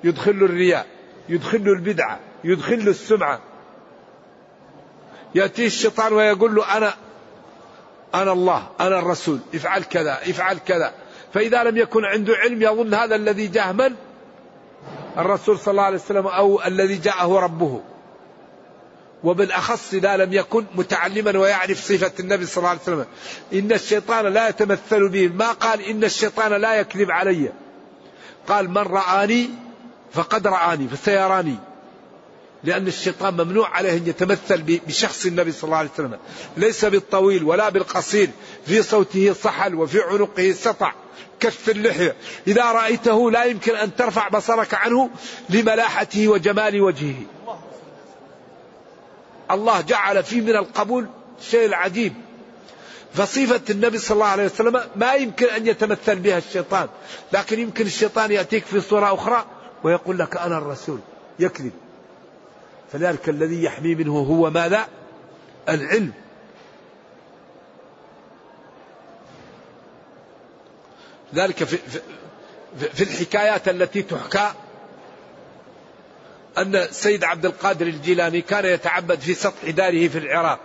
يدخل 0.05 0.31
الرياء 0.31 0.87
يدخل 1.29 1.57
البدعة 1.57 2.21
يدخل 2.45 2.75
السمعة. 2.75 3.41
يأتيه 5.35 5.67
الشيطان 5.67 6.13
ويقول 6.13 6.55
له 6.55 6.77
أنا 6.77 6.95
أنا 8.15 8.33
الله 8.33 8.69
أنا 8.81 8.99
الرسول 8.99 9.39
افعل 9.55 9.83
كذا 9.83 10.13
افعل 10.13 10.59
كذا. 10.59 10.93
فإذا 11.35 11.65
لم 11.65 11.77
يكن 11.77 12.05
عنده 12.05 12.35
علم 12.37 12.63
يظن 12.63 12.95
هذا 12.95 13.15
الذي 13.15 13.47
جاء 13.47 13.73
من؟ 13.73 13.95
الرسول 15.19 15.59
صلى 15.59 15.73
الله 15.73 15.83
عليه 15.83 15.97
وسلم 15.97 16.27
أو 16.27 16.63
الذي 16.63 16.97
جاءه 16.97 17.39
ربه. 17.39 17.81
وبالأخص 19.25 19.95
إذا 19.95 20.17
لم 20.17 20.33
يكن 20.33 20.65
متعلما 20.75 21.39
ويعرف 21.39 21.85
صفة 21.85 22.13
النبي 22.21 22.47
صلى 22.47 22.57
الله 22.57 22.69
عليه 22.69 22.81
وسلم. 22.81 23.07
إن 23.53 23.73
الشيطان 23.73 24.27
لا 24.27 24.49
يتمثل 24.49 25.09
به. 25.09 25.29
ما 25.29 25.53
قال 25.53 25.81
إن 25.81 26.05
الشيطان 26.05 26.53
لا 26.53 26.75
يكذب 26.75 27.11
علي؟ 27.11 27.53
قال 28.49 28.71
من 28.71 28.79
رآني 28.79 29.51
فقد 30.13 30.47
رآني 30.47 30.89
فسيراني. 30.89 31.57
لأن 32.65 32.87
الشيطان 32.87 33.35
ممنوع 33.35 33.69
عليه 33.69 33.93
أن 33.93 34.07
يتمثل 34.07 34.63
بشخص 34.87 35.27
النبي 35.27 35.53
صلى 35.53 35.65
الله 35.65 35.77
عليه 35.77 35.91
وسلم. 35.95 36.19
ليس 36.57 36.85
بالطويل 36.85 37.45
ولا 37.45 37.69
بالقصير. 37.69 38.31
في 38.67 38.83
صوته 38.83 39.35
صحل 39.43 39.75
وفي 39.75 40.01
عنقه 40.01 40.53
سطع. 40.53 40.93
كف 41.41 41.69
اللحية. 41.71 42.17
إذا 42.47 42.73
رأيته 42.73 43.31
لا 43.31 43.45
يمكن 43.45 43.77
أن 43.77 43.97
ترفع 43.97 44.29
بصرك 44.29 44.75
عنه 44.75 45.11
لملاحته 45.51 46.29
وجمال 46.29 46.81
وجهه. 46.81 47.23
الله 49.51 49.81
جعل 49.81 50.23
فيه 50.23 50.41
من 50.41 50.57
القبول 50.57 51.07
شيء 51.51 51.67
العجيب 51.67 52.13
فصفة 53.15 53.61
النبي 53.71 53.99
صلى 53.99 54.15
الله 54.15 54.27
عليه 54.27 54.45
وسلم 54.45 54.81
ما 54.97 55.13
يمكن 55.15 55.47
أن 55.47 55.67
يتمثل 55.67 56.17
بها 56.17 56.39
الشيطان. 56.39 56.89
لكن 57.33 57.59
يمكن 57.59 57.87
الشيطان 57.87 58.33
يأتيك 58.33 58.65
في 58.65 58.81
صورة 58.81 59.15
أخرى 59.15 59.45
ويقول 59.85 60.19
لك 60.19 60.37
أنا 60.37 60.59
الرسول. 60.59 60.99
يكذب. 61.39 61.73
فذلك 62.93 63.29
الذي 63.29 63.63
يحمي 63.65 63.95
منه 63.95 64.19
هو 64.19 64.51
ماذا؟ 64.51 64.89
العلم. 65.69 66.13
ذلك 71.35 71.65
في, 71.65 71.77
في, 71.77 72.01
في 72.89 73.03
الحكايات 73.03 73.69
التي 73.69 74.03
تحكى 74.03 74.53
أن 76.59 76.87
سيد 76.91 77.25
عبد 77.25 77.47
القادر 77.47 77.87
الجيلاني 77.87 78.41
كان 78.41 78.65
يتعبد 78.65 79.21
في 79.21 79.35
سطح 79.35 79.71
داره 79.71 80.09
في 80.09 80.19
العراق. 80.19 80.59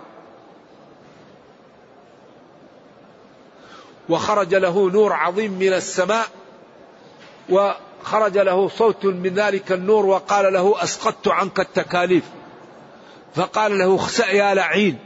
وخرج 4.08 4.54
له 4.54 4.90
نور 4.90 5.12
عظيم 5.12 5.52
من 5.52 5.72
السماء 5.72 6.26
وخرج 8.02 8.38
له 8.38 8.68
صوت 8.68 9.04
من 9.04 9.34
ذلك 9.34 9.72
النور 9.72 10.06
وقال 10.06 10.52
له 10.52 10.82
أسقطت 10.82 11.28
عنك 11.28 11.60
التكاليف. 11.60 12.24
فقال 13.34 13.78
له 13.78 13.96
اخسأ 13.96 14.26
يا 14.26 14.54
لعين. 14.54 14.98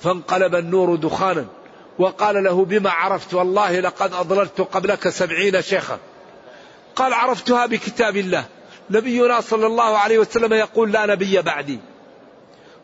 فانقلب 0.00 0.54
النور 0.54 0.96
دخانا 0.96 1.46
وقال 1.98 2.44
له 2.44 2.64
بما 2.64 2.90
عرفت 2.90 3.34
والله 3.34 3.80
لقد 3.80 4.12
أضللت 4.12 4.60
قبلك 4.60 5.08
سبعين 5.08 5.62
شيخا. 5.62 5.98
قال 6.96 7.14
عرفتها 7.14 7.66
بكتاب 7.66 8.16
الله. 8.16 8.44
نبينا 8.90 9.40
صلى 9.40 9.66
الله 9.66 9.98
عليه 9.98 10.18
وسلم 10.18 10.52
يقول 10.52 10.92
لا 10.92 11.06
نبي 11.06 11.42
بعدي. 11.42 11.78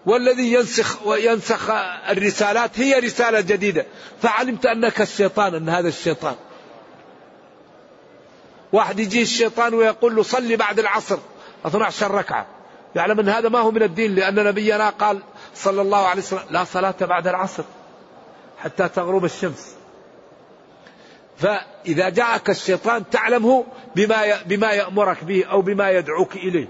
والذي 0.06 0.52
ينسخ 0.52 1.06
وينسخ 1.06 1.70
الرسالات 2.10 2.80
هي 2.80 2.98
رسالة 2.98 3.40
جديدة. 3.40 3.86
فعلمت 4.22 4.66
أنك 4.66 5.00
الشيطان 5.00 5.54
أن 5.54 5.68
هذا 5.68 5.88
الشيطان. 5.88 6.34
واحد 8.72 9.00
يجي 9.00 9.22
الشيطان 9.22 9.74
ويقول 9.74 10.16
له 10.16 10.22
صلي 10.22 10.56
بعد 10.56 10.78
العصر. 10.78 11.18
12 11.66 12.10
ركعة. 12.10 12.46
يعلم 12.96 13.20
أن 13.20 13.28
هذا 13.28 13.48
ما 13.48 13.58
هو 13.58 13.70
من 13.70 13.82
الدين 13.82 14.14
لأن 14.14 14.34
نبينا 14.34 14.90
قال 14.90 15.22
صلى 15.54 15.82
الله 15.82 16.06
عليه 16.06 16.22
وسلم 16.22 16.40
لا 16.50 16.64
صلاة 16.64 16.94
بعد 17.00 17.26
العصر 17.26 17.64
حتى 18.58 18.88
تغرب 18.88 19.24
الشمس. 19.24 19.74
فإذا 21.36 22.08
جاءك 22.08 22.50
الشيطان 22.50 23.10
تعلمه 23.10 23.64
بما 23.96 24.42
بما 24.46 24.72
يأمرك 24.72 25.24
به 25.24 25.44
أو 25.44 25.62
بما 25.62 25.90
يدعوك 25.90 26.36
إليه. 26.36 26.68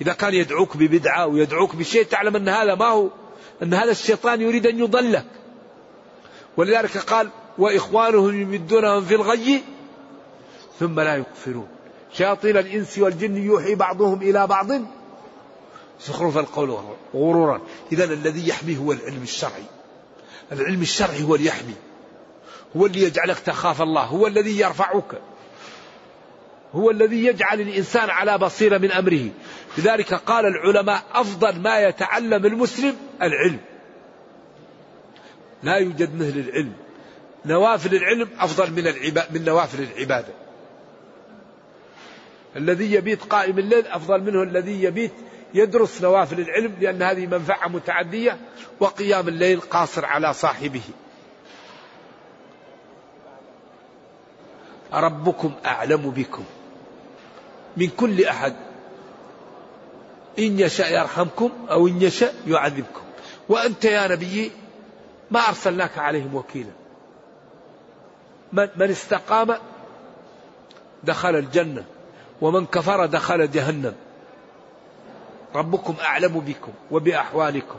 إذا 0.00 0.12
كان 0.12 0.34
يدعوك 0.34 0.76
ببدعة 0.76 1.22
أو 1.22 1.36
يدعوك 1.36 1.76
بشيء 1.76 2.04
تعلم 2.04 2.36
أن 2.36 2.48
هذا 2.48 2.74
ما 2.74 2.86
هو 2.86 3.08
أن 3.62 3.74
هذا 3.74 3.90
الشيطان 3.90 4.40
يريد 4.40 4.66
أن 4.66 4.78
يضلك. 4.78 5.26
ولذلك 6.56 6.96
قال 6.96 7.28
وإخوانهم 7.58 8.40
يمدونهم 8.40 9.04
في 9.04 9.14
الغي 9.14 9.62
ثم 10.80 11.00
لا 11.00 11.16
يقفرون 11.16 11.68
شياطين 12.12 12.56
الإنس 12.56 12.98
والجن 12.98 13.36
يوحي 13.36 13.74
بعضهم 13.74 14.22
إلى 14.22 14.46
بعض. 14.46 14.66
زخرف 16.06 16.38
القول 16.38 16.78
غرورا. 17.14 17.60
إذا 17.92 18.04
الذي 18.04 18.48
يحمي 18.48 18.78
هو 18.78 18.92
العلم 18.92 19.22
الشرعي. 19.22 19.64
العلم 20.52 20.82
الشرعي 20.82 21.22
هو 21.22 21.34
اللي 21.34 21.46
يحمي. 21.46 21.74
هو 22.76 22.86
اللي 22.86 23.02
يجعلك 23.02 23.38
تخاف 23.38 23.82
الله. 23.82 24.02
هو 24.02 24.26
الذي 24.26 24.60
يرفعك. 24.60 25.20
هو 26.74 26.90
الذي 26.90 27.24
يجعل 27.24 27.60
الإنسان 27.60 28.10
على 28.10 28.38
بصيرة 28.38 28.78
من 28.78 28.92
أمره. 28.92 29.30
لذلك 29.78 30.14
قال 30.14 30.44
العلماء 30.46 31.02
أفضل 31.12 31.60
ما 31.60 31.78
يتعلم 31.78 32.46
المسلم 32.46 32.96
العلم. 33.22 33.60
لا 35.62 35.76
يوجد 35.76 36.14
مثل 36.14 36.38
العلم. 36.38 36.72
نوافل 37.46 37.94
العلم 37.94 38.28
أفضل 38.38 38.72
من 38.72 38.86
العباد 38.86 39.34
من 39.34 39.44
نوافل 39.44 39.82
العبادة. 39.82 40.45
الذي 42.56 42.92
يبيت 42.92 43.22
قائم 43.22 43.58
الليل 43.58 43.86
أفضل 43.86 44.20
منه 44.20 44.42
الذي 44.42 44.82
يبيت 44.82 45.12
يدرس 45.54 46.02
نوافل 46.02 46.40
العلم 46.40 46.76
لأن 46.80 47.02
هذه 47.02 47.26
منفعة 47.26 47.68
متعدية 47.68 48.38
وقيام 48.80 49.28
الليل 49.28 49.60
قاصر 49.60 50.04
على 50.04 50.32
صاحبه. 50.32 50.82
ربكم 54.92 55.52
أعلم 55.66 56.10
بكم. 56.10 56.44
من 57.76 57.88
كل 57.88 58.24
أحد. 58.24 58.56
إن 60.38 60.60
يشاء 60.60 61.00
يرحمكم 61.00 61.50
أو 61.70 61.88
إن 61.88 62.02
يشاء 62.02 62.34
يعذبكم. 62.46 63.02
وأنت 63.48 63.84
يا 63.84 64.08
نبي 64.08 64.52
ما 65.30 65.40
أرسلناك 65.40 65.98
عليهم 65.98 66.34
وكيلا. 66.34 66.72
من 68.52 68.90
استقام 68.90 69.58
دخل 71.04 71.36
الجنة. 71.36 71.84
ومن 72.40 72.66
كفر 72.66 73.06
دخل 73.06 73.50
جهنم. 73.50 73.94
ربكم 75.54 75.94
أعلم 76.00 76.40
بكم 76.40 76.72
وبأحوالكم. 76.90 77.78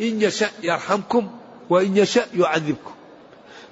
إن 0.00 0.22
يشأ 0.22 0.50
يرحمكم 0.62 1.30
وإن 1.70 1.96
يشأ 1.96 2.24
يعذبكم. 2.34 2.92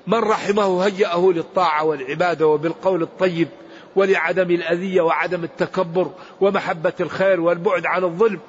من 0.07 0.18
رحمه 0.18 0.86
هيأه 0.86 1.32
للطاعة 1.32 1.84
والعبادة 1.84 2.46
وبالقول 2.46 3.03
الطيب 3.03 3.48
ولعدم 3.96 4.51
الأذية 4.51 5.01
وعدم 5.01 5.44
التكبر 5.44 6.11
ومحبة 6.40 6.92
الخير 7.01 7.40
والبعد 7.40 7.86
عن 7.86 8.05
الظلم. 8.05 8.40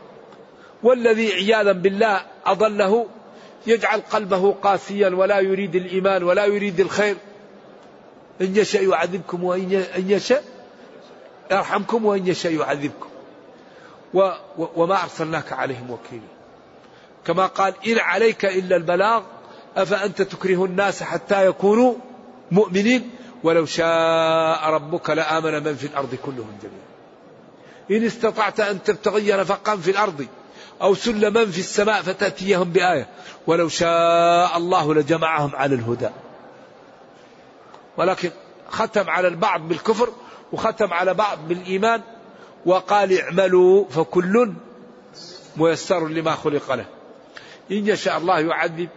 والذي 0.83 1.33
عياذا 1.33 1.71
بالله 1.71 2.21
أضله 2.45 3.05
يجعل 3.67 4.01
قلبه 4.01 4.51
قاسيا 4.51 5.09
ولا 5.09 5.39
يريد 5.39 5.75
الإيمان 5.75 6.23
ولا 6.23 6.45
يريد 6.45 6.79
الخير. 6.79 7.15
إن 8.41 8.55
يشاء 8.55 8.89
يعذبكم 8.89 9.43
وإن 9.43 9.85
يشاء 10.07 10.43
يرحمكم 11.51 12.05
وإن 12.05 12.27
يشاء 12.27 12.53
يعذبكم. 12.53 13.09
و 14.13 14.31
وما 14.75 15.03
أرسلناك 15.03 15.53
عليهم 15.53 15.91
وكيلا. 15.91 16.27
كما 17.25 17.45
قال 17.45 17.73
إن 17.87 17.99
عليك 17.99 18.45
إلا 18.45 18.75
البلاغ 18.75 19.23
أفأنت 19.77 20.21
تكره 20.21 20.65
الناس 20.65 21.03
حتى 21.03 21.45
يكونوا 21.45 21.93
مؤمنين؟ 22.51 23.09
ولو 23.43 23.65
شاء 23.65 24.69
ربك 24.69 25.09
لآمن 25.09 25.63
من 25.63 25.75
في 25.75 25.87
الأرض 25.87 26.15
كلهم 26.15 26.57
جميعا. 26.63 26.91
إن 27.91 28.05
استطعت 28.05 28.59
أن 28.59 28.83
تبتغي 28.83 29.31
نفقا 29.31 29.75
في 29.75 29.91
الأرض 29.91 30.27
أو 30.81 30.95
سلما 30.95 31.45
في 31.45 31.59
السماء 31.59 32.01
فتأتيهم 32.01 32.71
بآية. 32.71 33.07
ولو 33.47 33.69
شاء 33.69 34.57
الله 34.57 34.93
لجمعهم 34.93 35.55
على 35.55 35.75
الهدى. 35.75 36.09
ولكن 37.97 38.31
ختم 38.71 39.09
على 39.09 39.27
البعض 39.27 39.67
بالكفر 39.67 40.09
وختم 40.53 40.93
على 40.93 41.13
بعض 41.13 41.37
بالإيمان 41.47 42.01
وقال 42.65 43.19
اعملوا 43.21 43.85
فكل 43.89 44.53
ميسر 45.57 46.07
لما 46.07 46.31
خلق 46.31 46.73
له. 46.73 46.85
إن 47.71 47.87
يشاء 47.87 48.17
الله 48.17 48.39
يعذب 48.39 48.89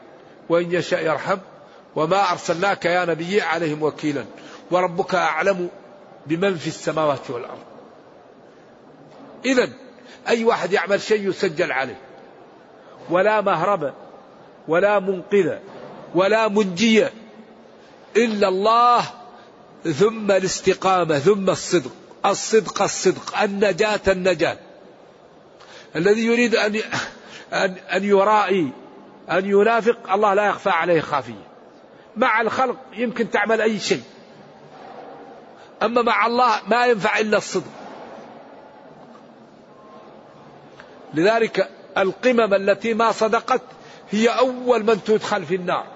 وإن 0.48 0.72
يشاء 0.72 1.06
يرحم 1.06 1.38
وما 1.96 2.30
أرسلناك 2.30 2.84
يا 2.84 3.04
نبي 3.04 3.42
عليهم 3.42 3.82
وكيلا 3.82 4.24
وربك 4.70 5.14
أعلم 5.14 5.68
بمن 6.26 6.56
في 6.56 6.66
السماوات 6.66 7.30
والأرض. 7.30 7.58
إذا 9.44 9.68
أي 10.28 10.44
واحد 10.44 10.72
يعمل 10.72 11.00
شيء 11.00 11.28
يسجل 11.28 11.72
عليه. 11.72 12.00
ولا 13.10 13.40
مهرب 13.40 13.92
ولا 14.68 14.98
منقذ 14.98 15.58
ولا 16.14 16.48
منجي 16.48 17.06
إلا 18.16 18.48
الله 18.48 19.04
ثم 19.92 20.30
الاستقامة 20.30 21.18
ثم 21.18 21.50
الصدق. 21.50 21.90
الصدق 22.26 22.82
الصدق. 22.82 23.38
النجاة 23.42 24.00
النجاة. 24.08 24.58
الذي 25.96 26.26
يريد 26.26 26.54
أن 26.54 26.80
أن 27.52 27.74
أن 27.92 28.04
يرائي 28.04 28.72
أن 29.30 29.46
ينافق 29.46 30.12
الله 30.12 30.34
لا 30.34 30.46
يخفى 30.46 30.70
عليه 30.70 31.00
خافية. 31.00 31.48
مع 32.16 32.40
الخلق 32.40 32.76
يمكن 32.92 33.30
تعمل 33.30 33.60
أي 33.60 33.78
شيء. 33.78 34.02
أما 35.82 36.02
مع 36.02 36.26
الله 36.26 36.60
ما 36.66 36.86
ينفع 36.86 37.18
إلا 37.18 37.38
الصدق. 37.38 37.72
لذلك 41.14 41.70
القمم 41.98 42.54
التي 42.54 42.94
ما 42.94 43.12
صدقت 43.12 43.62
هي 44.10 44.28
أول 44.28 44.84
من 44.84 45.04
تدخل 45.04 45.44
في 45.46 45.54
النار. 45.54 45.86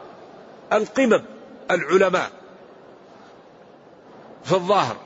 القمم 0.72 1.24
العلماء. 1.70 2.38
في 4.49 4.55
الظاهر. 4.55 4.96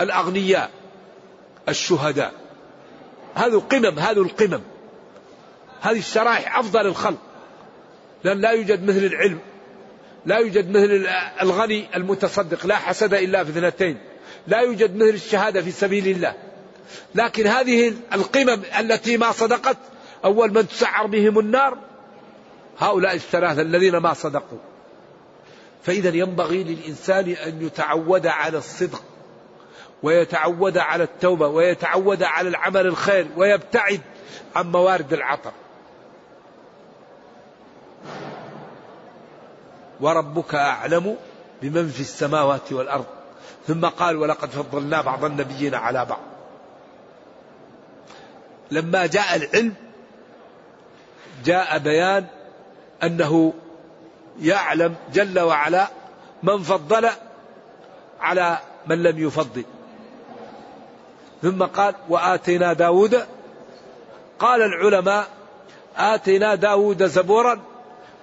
الأغنياء 0.00 0.70
الشهداء. 1.68 2.32
هذه 3.34 3.62
قمم 3.70 3.98
هذه 3.98 4.22
القمم. 4.22 4.60
هذه 5.80 5.98
الشرائح 5.98 6.58
أفضل 6.58 6.86
الخلق. 6.86 7.18
لأن 8.24 8.40
لا 8.40 8.50
يوجد 8.50 8.82
مثل 8.82 9.04
العلم 9.04 9.38
لا 10.26 10.36
يوجد 10.36 10.70
مثل 10.70 11.08
الغني 11.42 11.86
المتصدق 11.96 12.66
لا 12.66 12.76
حسد 12.76 13.14
إلا 13.14 13.44
في 13.44 13.50
اثنتين. 13.50 13.98
لا 14.46 14.60
يوجد 14.60 14.96
مثل 14.96 15.08
الشهادة 15.08 15.62
في 15.62 15.70
سبيل 15.70 16.08
الله. 16.08 16.34
لكن 17.14 17.46
هذه 17.46 17.94
القمم 18.12 18.62
التي 18.78 19.16
ما 19.16 19.32
صدقت 19.32 19.76
أول 20.24 20.54
من 20.54 20.68
تسعر 20.68 21.06
بهم 21.06 21.38
النار 21.38 21.78
هؤلاء 22.78 23.14
الثلاثة 23.14 23.62
الذين 23.62 23.96
ما 23.96 24.14
صدقوا. 24.14 24.58
فإذا 25.82 26.16
ينبغي 26.16 26.64
للإنسان 26.64 27.28
أن 27.28 27.62
يتعود 27.66 28.26
على 28.26 28.58
الصدق 28.58 29.02
ويتعود 30.02 30.78
على 30.78 31.04
التوبة 31.04 31.48
ويتعود 31.48 32.22
على 32.22 32.48
العمل 32.48 32.86
الخير 32.86 33.26
ويبتعد 33.36 34.00
عن 34.56 34.72
موارد 34.72 35.12
العطر 35.12 35.52
وربك 40.00 40.54
أعلم 40.54 41.16
بمن 41.62 41.88
في 41.88 42.00
السماوات 42.00 42.72
والأرض. 42.72 43.06
ثم 43.66 43.86
قال 43.86 44.16
ولقد 44.16 44.50
فضلنا 44.50 45.00
بعض 45.00 45.24
النبيين 45.24 45.74
على 45.74 46.04
بعض. 46.04 46.20
لما 48.70 49.06
جاء 49.06 49.36
العلم 49.36 49.74
جاء 51.44 51.78
بيان 51.78 52.26
أنه 53.02 53.52
يعلم 54.42 54.94
جل 55.12 55.40
وعلا 55.40 55.88
من 56.42 56.62
فضل 56.62 57.08
على 58.20 58.58
من 58.86 59.02
لم 59.02 59.26
يفضل. 59.26 59.64
ثم 61.42 61.62
قال 61.62 61.94
وآتينا 62.08 62.72
داود. 62.72 63.26
قال 64.38 64.62
العلماء 64.62 65.28
آتينا 65.96 66.54
داود 66.54 67.06
زبورا 67.06 67.60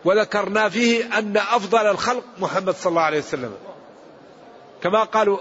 وذكرنا 0.05 0.69
فيه 0.69 1.17
أن 1.17 1.37
أفضل 1.37 1.87
الخلق 1.87 2.23
محمد 2.39 2.75
صلى 2.75 2.89
الله 2.89 3.01
عليه 3.01 3.19
وسلم. 3.19 3.53
كما 4.83 5.03
قالوا 5.03 5.37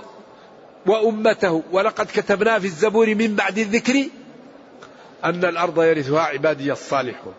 وأمته. 0.86 1.62
ولقد 1.72 2.06
كتبنا 2.06 2.58
في 2.58 2.66
الزبور 2.66 3.14
من 3.14 3.34
بعد 3.34 3.58
الذكر 3.58 4.04
أن 5.24 5.44
الأرض 5.44 5.82
يرثها 5.82 6.20
عبادي 6.20 6.72
الصالحون. 6.72 7.34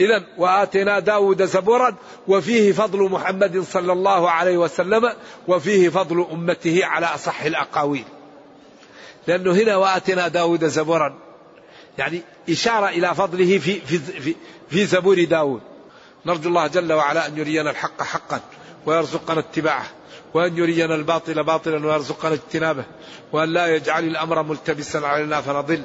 إذا 0.00 0.24
وآتينا 0.38 0.98
داود 0.98 1.44
زبورا 1.44 1.94
وفيه 2.28 2.72
فضل 2.72 3.02
محمد 3.02 3.60
صلى 3.60 3.92
الله 3.92 4.30
عليه 4.30 4.56
وسلم 4.58 5.12
وفيه 5.48 5.88
فضل 5.88 6.26
أمته 6.32 6.80
على 6.84 7.06
أصح 7.06 7.42
الأقاويل. 7.42 8.04
لأنه 9.26 9.52
هنا 9.52 9.76
وآتينا 9.76 10.28
داود 10.28 10.64
زبورا 10.64 11.18
يعني 11.98 12.22
إشارة 12.50 12.88
إلى 12.88 13.14
فضله 13.14 13.58
في, 13.58 13.80
في, 13.80 13.98
في, 13.98 14.34
في 14.70 14.86
زبور 14.86 15.24
داود. 15.24 15.60
نرجو 16.26 16.48
الله 16.48 16.66
جل 16.66 16.92
وعلا 16.92 17.26
أن 17.26 17.38
يرينا 17.38 17.70
الحق 17.70 18.02
حقا 18.02 18.40
ويرزقنا 18.86 19.40
اتباعه 19.40 19.86
وأن 20.34 20.56
يرينا 20.56 20.94
الباطل 20.94 21.44
باطلا 21.44 21.86
ويرزقنا 21.86 22.34
اجتنابه 22.34 22.84
وأن 23.32 23.48
لا 23.48 23.66
يجعل 23.66 24.04
الأمر 24.04 24.42
ملتبسا 24.42 24.98
علينا 24.98 25.40
فنضل. 25.40 25.84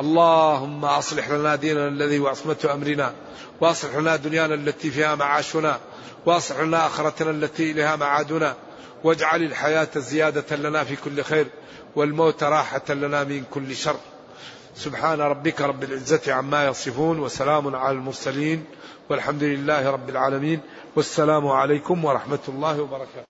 اللهم 0.00 0.84
أصلح 0.84 1.30
لنا 1.30 1.56
ديننا 1.56 1.88
الذي 1.88 2.18
هو 2.18 2.28
عصمة 2.28 2.70
أمرنا 2.72 3.14
وأصلح 3.60 3.96
لنا 3.96 4.16
دنيانا 4.16 4.54
التي 4.54 4.90
فيها 4.90 5.14
معاشنا 5.14 5.80
وأصلح 6.26 6.60
لنا 6.60 6.86
آخرتنا 6.86 7.30
التي 7.30 7.70
إليها 7.70 7.96
معادنا 7.96 8.54
واجعل 9.04 9.42
الحياة 9.42 9.88
زيادة 9.96 10.56
لنا 10.56 10.84
في 10.84 10.96
كل 10.96 11.22
خير 11.22 11.46
والموت 11.96 12.42
راحة 12.42 12.82
لنا 12.88 13.24
من 13.24 13.44
كل 13.50 13.76
شر. 13.76 13.96
سبحان 14.76 15.20
ربك 15.20 15.60
رب 15.60 15.84
العزة 15.84 16.32
عما 16.32 16.66
يصفون 16.66 17.18
وسلام 17.18 17.76
على 17.76 17.96
المرسلين 17.96 18.64
والحمد 19.10 19.42
لله 19.42 19.90
رب 19.90 20.08
العالمين 20.10 20.60
والسلام 20.96 21.48
عليكم 21.48 22.04
ورحمة 22.04 22.44
الله 22.48 22.80
وبركاته. 22.80 23.29